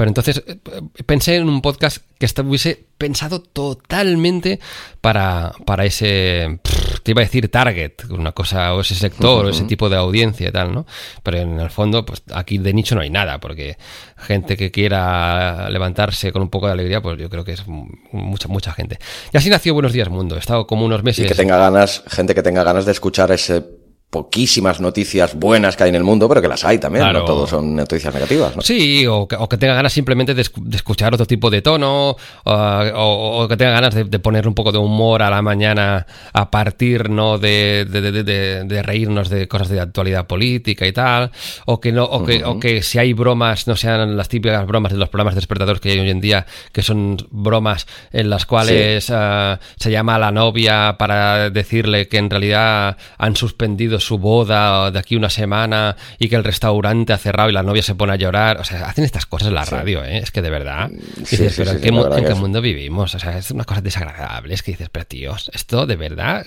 [0.00, 0.56] Pero entonces eh,
[1.04, 4.58] pensé en un podcast que estuviese pensado totalmente
[5.02, 6.58] para, para ese
[7.02, 10.48] te iba a decir target, una cosa, o ese sector, o ese tipo de audiencia
[10.48, 10.86] y tal, ¿no?
[11.22, 13.76] Pero en el fondo, pues aquí de nicho no hay nada, porque
[14.16, 18.48] gente que quiera levantarse con un poco de alegría, pues yo creo que es mucha,
[18.48, 18.98] mucha gente.
[19.34, 20.36] Y así nació Buenos Días Mundo.
[20.36, 21.26] He estado como unos meses.
[21.26, 23.62] Y que tenga ganas, gente que tenga ganas de escuchar ese
[24.10, 27.48] poquísimas noticias buenas que hay en el mundo, pero que las hay también, no todos
[27.48, 28.56] son noticias negativas.
[28.56, 28.62] ¿no?
[28.62, 33.46] Sí, o que, o que, tenga ganas simplemente de, escuchar otro tipo de tono, o,
[33.48, 37.38] que tenga ganas de, poner un poco de humor a la mañana a partir no
[37.38, 41.30] de, de, reírnos de cosas de actualidad política y tal,
[41.66, 44.90] o que no, o que, o que si hay bromas no sean las típicas bromas
[44.90, 49.08] de los programas despertadores que hay hoy en día, que son bromas en las cuales
[49.08, 54.90] eh, se llama a la novia para decirle que en realidad han suspendido su boda
[54.90, 58.12] de aquí una semana y que el restaurante ha cerrado y la novia se pone
[58.12, 58.60] a llorar.
[58.60, 60.18] O sea, hacen estas cosas en la radio, ¿eh?
[60.18, 60.90] Es que de verdad.
[61.16, 61.80] dices, pero ¿en
[62.24, 63.14] qué, mundo vivimos?
[63.14, 64.54] O sea, es una cosa desagradable.
[64.54, 66.46] Es que dices, pero tíos, esto de verdad,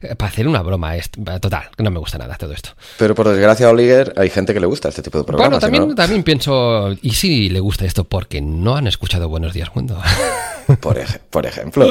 [0.00, 2.70] eh, para hacer una broma es total, no me gusta nada todo esto.
[2.98, 5.60] Pero por desgracia, Oliver, hay gente que le gusta este tipo de programas.
[5.60, 8.04] Bueno, también, también pienso, ¿y si le gusta esto?
[8.04, 10.00] Porque no han escuchado Buenos Días Mundo.
[10.80, 10.98] Por,
[11.30, 11.86] por ejemplo.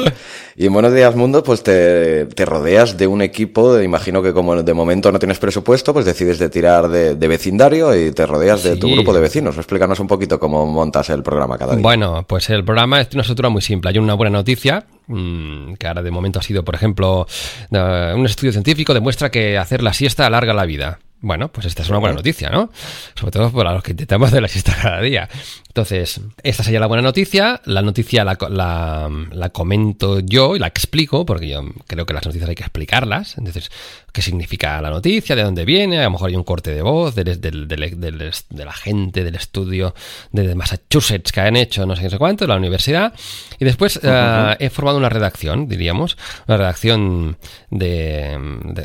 [0.56, 4.62] Y en Buenos Días Mundo, pues te, te rodeas de un equipo, imagino que como
[4.62, 8.76] de momento no tienes presupuesto, pues decides de tirar de, vecindario y te rodeas de
[8.76, 9.56] tu grupo de vecinos.
[9.56, 11.82] Explícanos un poquito cómo montas el programa cada día.
[11.82, 13.90] Bueno, pues el programa es una estructura muy simple.
[13.90, 17.26] Hay una buena noticia, mm, que ahora de momento ha sido, por ejemplo,
[17.70, 20.98] un estudio científico demuestra que hacer la siesta alarga la vida.
[21.24, 22.70] Bueno, pues esta es una buena noticia, ¿no?
[23.14, 25.28] Sobre todo para los que intentamos hacer la siesta cada día.
[25.74, 27.60] Entonces, esta sería la buena noticia.
[27.64, 32.48] La noticia la, la, comento yo y la explico, porque yo creo que las noticias
[32.48, 33.36] hay que explicarlas.
[33.38, 33.72] Entonces,
[34.12, 35.34] ¿qué significa la noticia?
[35.34, 35.98] ¿De dónde viene?
[35.98, 39.96] A lo mejor hay un corte de voz de, la gente del estudio
[40.30, 43.12] de Massachusetts que han hecho no sé qué sé cuánto, la universidad.
[43.58, 46.16] Y después eh, he formado una redacción, diríamos,
[46.46, 47.36] una redacción
[47.70, 48.38] de,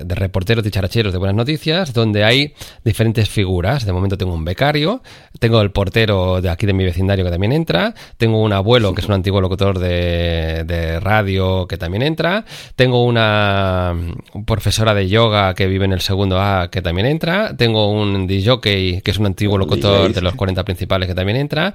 [0.08, 3.86] reporteros y characheros de buenas noticias, donde hay diferentes figuras.
[3.86, 5.04] De momento tengo un becario,
[5.38, 9.02] tengo el portero de aquí de mi vecindario que también entra, tengo un abuelo que
[9.02, 13.94] es un antiguo locutor de, radio que también entra, tengo una
[14.46, 18.60] profesora de yoga que vive en el segundo A que también entra, tengo un DJ
[18.62, 21.74] que es un antiguo locutor de los 40 principales que también entra,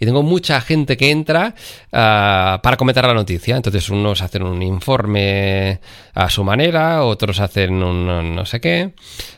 [0.00, 1.54] y tengo mucha gente que entra
[1.92, 3.56] ah, para comentar la noticia.
[3.56, 5.80] Entonces unos hacen un informe
[6.14, 8.92] a su manera, otros hacen un no sé qué.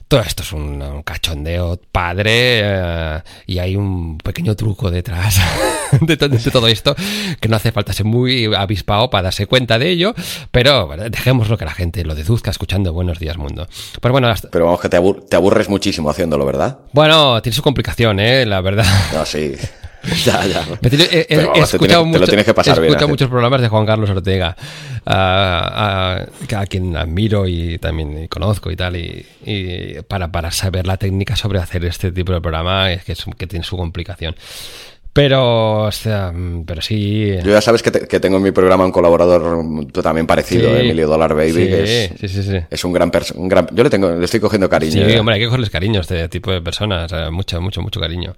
[0.08, 5.38] Todo esto es un, cachondeo padre eh, y hay un pequeño truco detrás
[6.00, 6.96] de, todo esto
[7.40, 10.14] que no hace falta ser muy avispado para darse cuenta de ello,
[10.50, 13.68] pero dejémoslo que la gente lo deduzca escuchando Buenos Días Mundo.
[14.00, 14.98] Pero bueno, pero vamos que te,
[15.28, 16.78] te aburres muchísimo haciéndolo, ¿verdad?
[16.92, 18.46] Bueno, tiene su complicación, ¿eh?
[18.46, 18.86] La verdad.
[19.12, 19.52] No, sí.
[20.24, 20.66] ya, ya.
[20.82, 24.56] he, escuchado, muchos programas de Juan Carlos Ortega,
[25.06, 26.26] a,
[26.68, 29.26] quien admiro y también conozco y tal, y,
[30.08, 33.46] para, para, saber la técnica sobre hacer este tipo de programa es que, es, que
[33.46, 34.34] tiene su complicación.
[35.18, 37.34] Pero, o sea, mm, pero sí.
[37.42, 37.90] Yo ya sabes que,
[38.20, 42.36] tengo en mi programa un colaborador también parecido, Emilio Dollar Baby, que es,
[42.70, 43.66] es un gran, un gran.
[43.72, 45.04] Yo le tengo, le estoy cogiendo cariño.
[45.04, 48.36] Sí, hombre, hay que cogerles cariño a este tipo de personas, mucho, mucho, mucho cariño.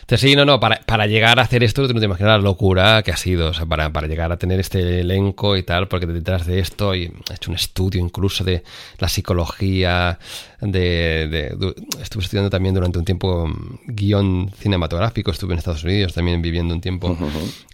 [0.00, 2.38] Entonces, sí, no, no, para, para llegar a hacer esto, tú no te imaginas la
[2.38, 5.86] locura que ha sido, o sea, para, para llegar a tener este elenco y tal,
[5.86, 8.64] porque detrás de esto he hecho un estudio incluso de
[8.98, 10.18] la psicología,
[10.60, 11.56] de,
[12.02, 16.74] estuve estudiando también durante un tiempo mm, guion cinematográfico, estuve en Estados Unidos también viviendo
[16.74, 17.16] un tiempo,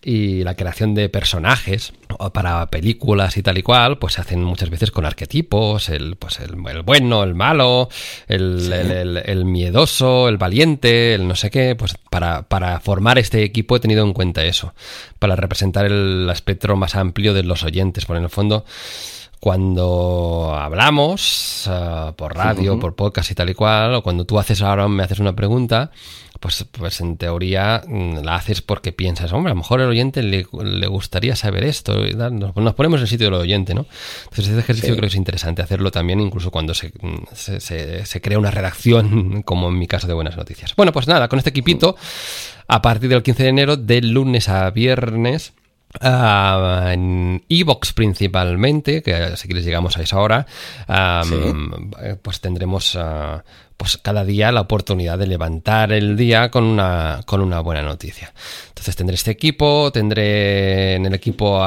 [0.03, 1.95] y la creación de personajes
[2.33, 6.41] para películas y tal y cual, pues se hacen muchas veces con arquetipos, el, pues
[6.41, 7.89] el, bueno, el malo,
[8.29, 13.77] el, el, miedoso, el valiente, el no sé qué, pues para, para formar este equipo
[13.77, 14.75] he tenido en cuenta eso,
[15.19, 18.65] para representar el espectro más amplio de los oyentes, por en el fondo
[19.45, 24.63] cuando hablamos eh, por radio, por podcast y tal y cual, o cuando tú haces
[24.63, 25.91] ahora me haces una pregunta,
[26.41, 30.23] pues, pues en teoría mm, la haces porque piensas, hombre, a lo mejor el oyente
[30.23, 30.45] le,
[30.87, 31.95] gustaría saber esto.
[32.31, 33.85] Nos, ponemos en el sitio del oyente, ¿no?
[34.23, 38.21] Entonces, este ejercicio creo que es interesante hacerlo también, incluso cuando se, mm, se, se,
[38.23, 40.75] crea una redacción, como en mi caso de Buenas Noticias.
[40.75, 41.97] Bueno, pues nada, con este equipito,
[42.67, 45.53] a partir del 15 de enero, de lunes a viernes,
[46.01, 50.47] Uh, en Evox principalmente, que si quieres llegamos a esa hora,
[52.23, 52.99] pues tendremos
[53.77, 58.33] pues cada día la oportunidad de levantar el día con una, con una buena noticia.
[58.69, 61.65] Entonces tendré este equipo, tendré en el equipo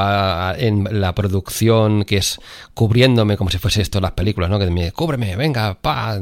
[0.58, 2.40] en la producción que es
[2.74, 4.58] cubriéndome como si fuese esto las películas, ¿no?
[4.58, 6.18] Que me cúbreme, venga, pa,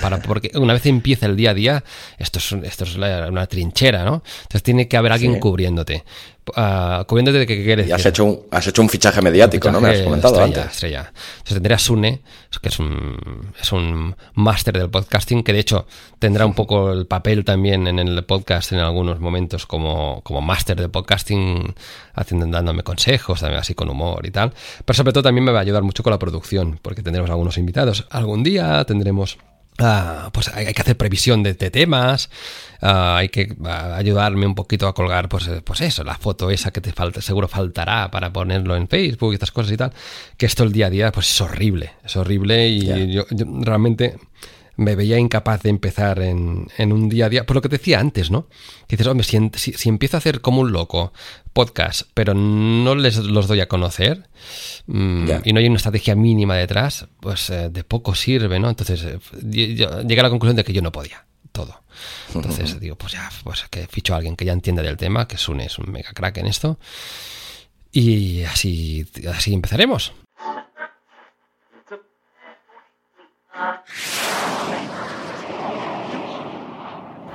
[0.00, 1.84] para, porque una vez empieza el día a día,
[2.18, 4.22] esto es, esto es una trinchera, ¿no?
[4.42, 6.04] Entonces tiene que haber alguien cubriéndote.
[6.44, 9.80] Uh, de qué quieres y has hecho, un, has hecho un fichaje mediático, ¿no?
[9.80, 10.74] Me has comentado estrella, antes.
[10.74, 11.12] Estrella.
[11.14, 12.22] Entonces tendré a Sune,
[12.60, 15.86] que es un, es un máster del podcasting, que de hecho
[16.18, 20.80] tendrá un poco el papel también en el podcast en algunos momentos como, como máster
[20.80, 21.76] de podcasting,
[22.14, 24.52] haciendo, dándome consejos, también así con humor y tal.
[24.84, 27.56] Pero sobre todo también me va a ayudar mucho con la producción, porque tendremos algunos
[27.56, 28.04] invitados.
[28.10, 29.38] Algún día tendremos
[29.78, 32.28] Ah, pues hay, que hacer previsión de, temas,
[32.82, 36.50] ah, hay que ah, ayudarme un poquito a colgar, pues, eh, pues eso, la foto
[36.50, 39.92] esa que te falta, seguro faltará para ponerlo en Facebook y estas cosas y tal,
[40.36, 44.16] que esto el día a día pues es horrible, es horrible y yo, realmente
[44.76, 48.00] me veía incapaz de empezar en, un día a día, por lo que te decía
[48.00, 48.48] antes, ¿no?
[48.86, 51.12] Que dices, hombre, si, si, empiezo a hacer como un loco
[51.52, 54.28] podcast, pero no les los doy a conocer
[54.86, 58.68] mm, y no hay una estrategia mínima detrás, pues eh, de poco sirve, ¿no?
[58.70, 61.82] Entonces eh, llegué a la conclusión de que yo no podía todo.
[62.34, 65.36] Entonces digo, pues ya, pues que ficho a alguien que ya entiende del tema, que
[65.36, 66.78] es un, es un mega crack en esto.
[67.92, 70.14] Y así, así empezaremos.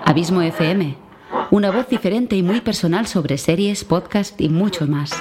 [0.08, 0.96] Abismo FM,
[1.52, 5.12] una voz diferente y muy personal sobre series, podcast y mucho más.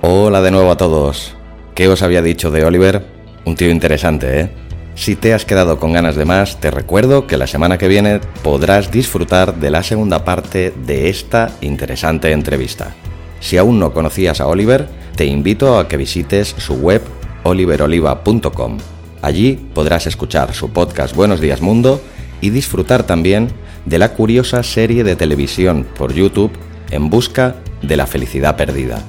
[0.00, 1.34] Hola de nuevo a todos.
[1.74, 3.04] ¿Qué os había dicho de Oliver?
[3.44, 4.67] Un tío interesante, ¿eh?
[4.98, 8.18] Si te has quedado con ganas de más, te recuerdo que la semana que viene
[8.42, 12.96] podrás disfrutar de la segunda parte de esta interesante entrevista.
[13.38, 17.00] Si aún no conocías a Oliver, te invito a que visites su web
[17.44, 18.78] oliveroliva.com.
[19.22, 22.02] Allí podrás escuchar su podcast Buenos Días Mundo
[22.40, 23.52] y disfrutar también
[23.86, 26.50] de la curiosa serie de televisión por YouTube
[26.90, 29.00] En Busca de la Felicidad Perdida.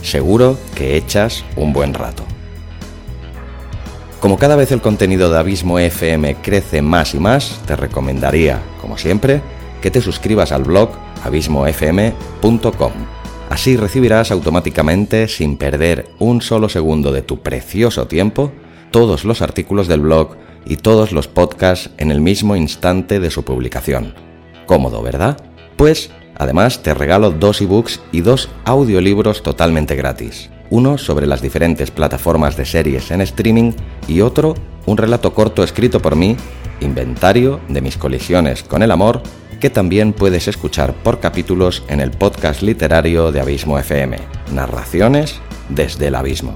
[0.00, 2.24] Seguro que echas un buen rato.
[4.24, 8.96] Como cada vez el contenido de Abismo FM crece más y más, te recomendaría, como
[8.96, 9.42] siempre,
[9.82, 10.88] que te suscribas al blog
[11.24, 12.92] abismofm.com.
[13.50, 18.50] Así recibirás automáticamente, sin perder un solo segundo de tu precioso tiempo,
[18.90, 23.44] todos los artículos del blog y todos los podcasts en el mismo instante de su
[23.44, 24.14] publicación.
[24.64, 25.36] Cómodo, ¿verdad?
[25.76, 31.92] Pues, además, te regalo dos ebooks y dos audiolibros totalmente gratis uno sobre las diferentes
[31.92, 33.70] plataformas de series en streaming
[34.08, 34.54] y otro
[34.86, 36.36] un relato corto escrito por mí,
[36.80, 39.22] Inventario de mis colisiones con el amor,
[39.60, 44.18] que también puedes escuchar por capítulos en el podcast literario de Abismo FM,
[44.52, 45.36] Narraciones
[45.68, 46.52] desde el Abismo.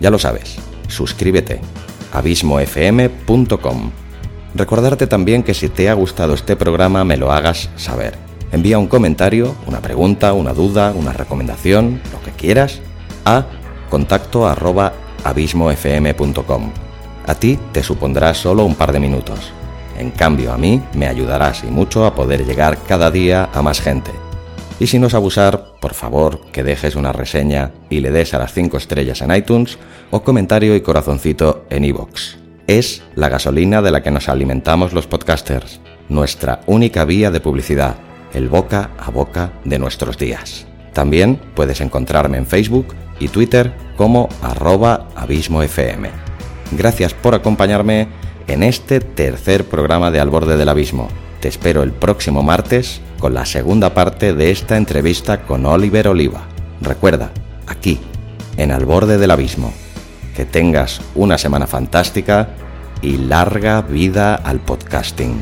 [0.00, 0.58] Ya lo sabes,
[0.88, 1.62] suscríbete,
[2.12, 3.90] abismofm.com.
[4.54, 8.18] Recordarte también que si te ha gustado este programa me lo hagas saber.
[8.52, 12.82] Envía un comentario, una pregunta, una duda, una recomendación, lo que quieras
[13.24, 13.46] a
[13.92, 14.90] contacto arroba
[15.22, 16.70] abismofm.com.
[17.26, 19.52] A ti te supondrá solo un par de minutos.
[19.98, 23.82] En cambio, a mí me ayudarás y mucho a poder llegar cada día a más
[23.82, 24.10] gente.
[24.80, 28.38] Y si no es abusar, por favor, que dejes una reseña y le des a
[28.38, 29.78] las 5 estrellas en iTunes
[30.10, 32.36] o comentario y corazoncito en iVoox.
[32.66, 37.96] Es la gasolina de la que nos alimentamos los podcasters, nuestra única vía de publicidad,
[38.32, 40.71] el boca a boca de nuestros días.
[40.92, 46.08] También puedes encontrarme en Facebook y Twitter como arroba abismofm.
[46.72, 48.08] Gracias por acompañarme
[48.46, 51.08] en este tercer programa de Al borde del abismo.
[51.40, 56.42] Te espero el próximo martes con la segunda parte de esta entrevista con Oliver Oliva.
[56.80, 57.30] Recuerda,
[57.66, 58.00] aquí,
[58.56, 59.72] en Al borde del abismo.
[60.36, 62.48] Que tengas una semana fantástica
[63.02, 65.40] y larga vida al podcasting.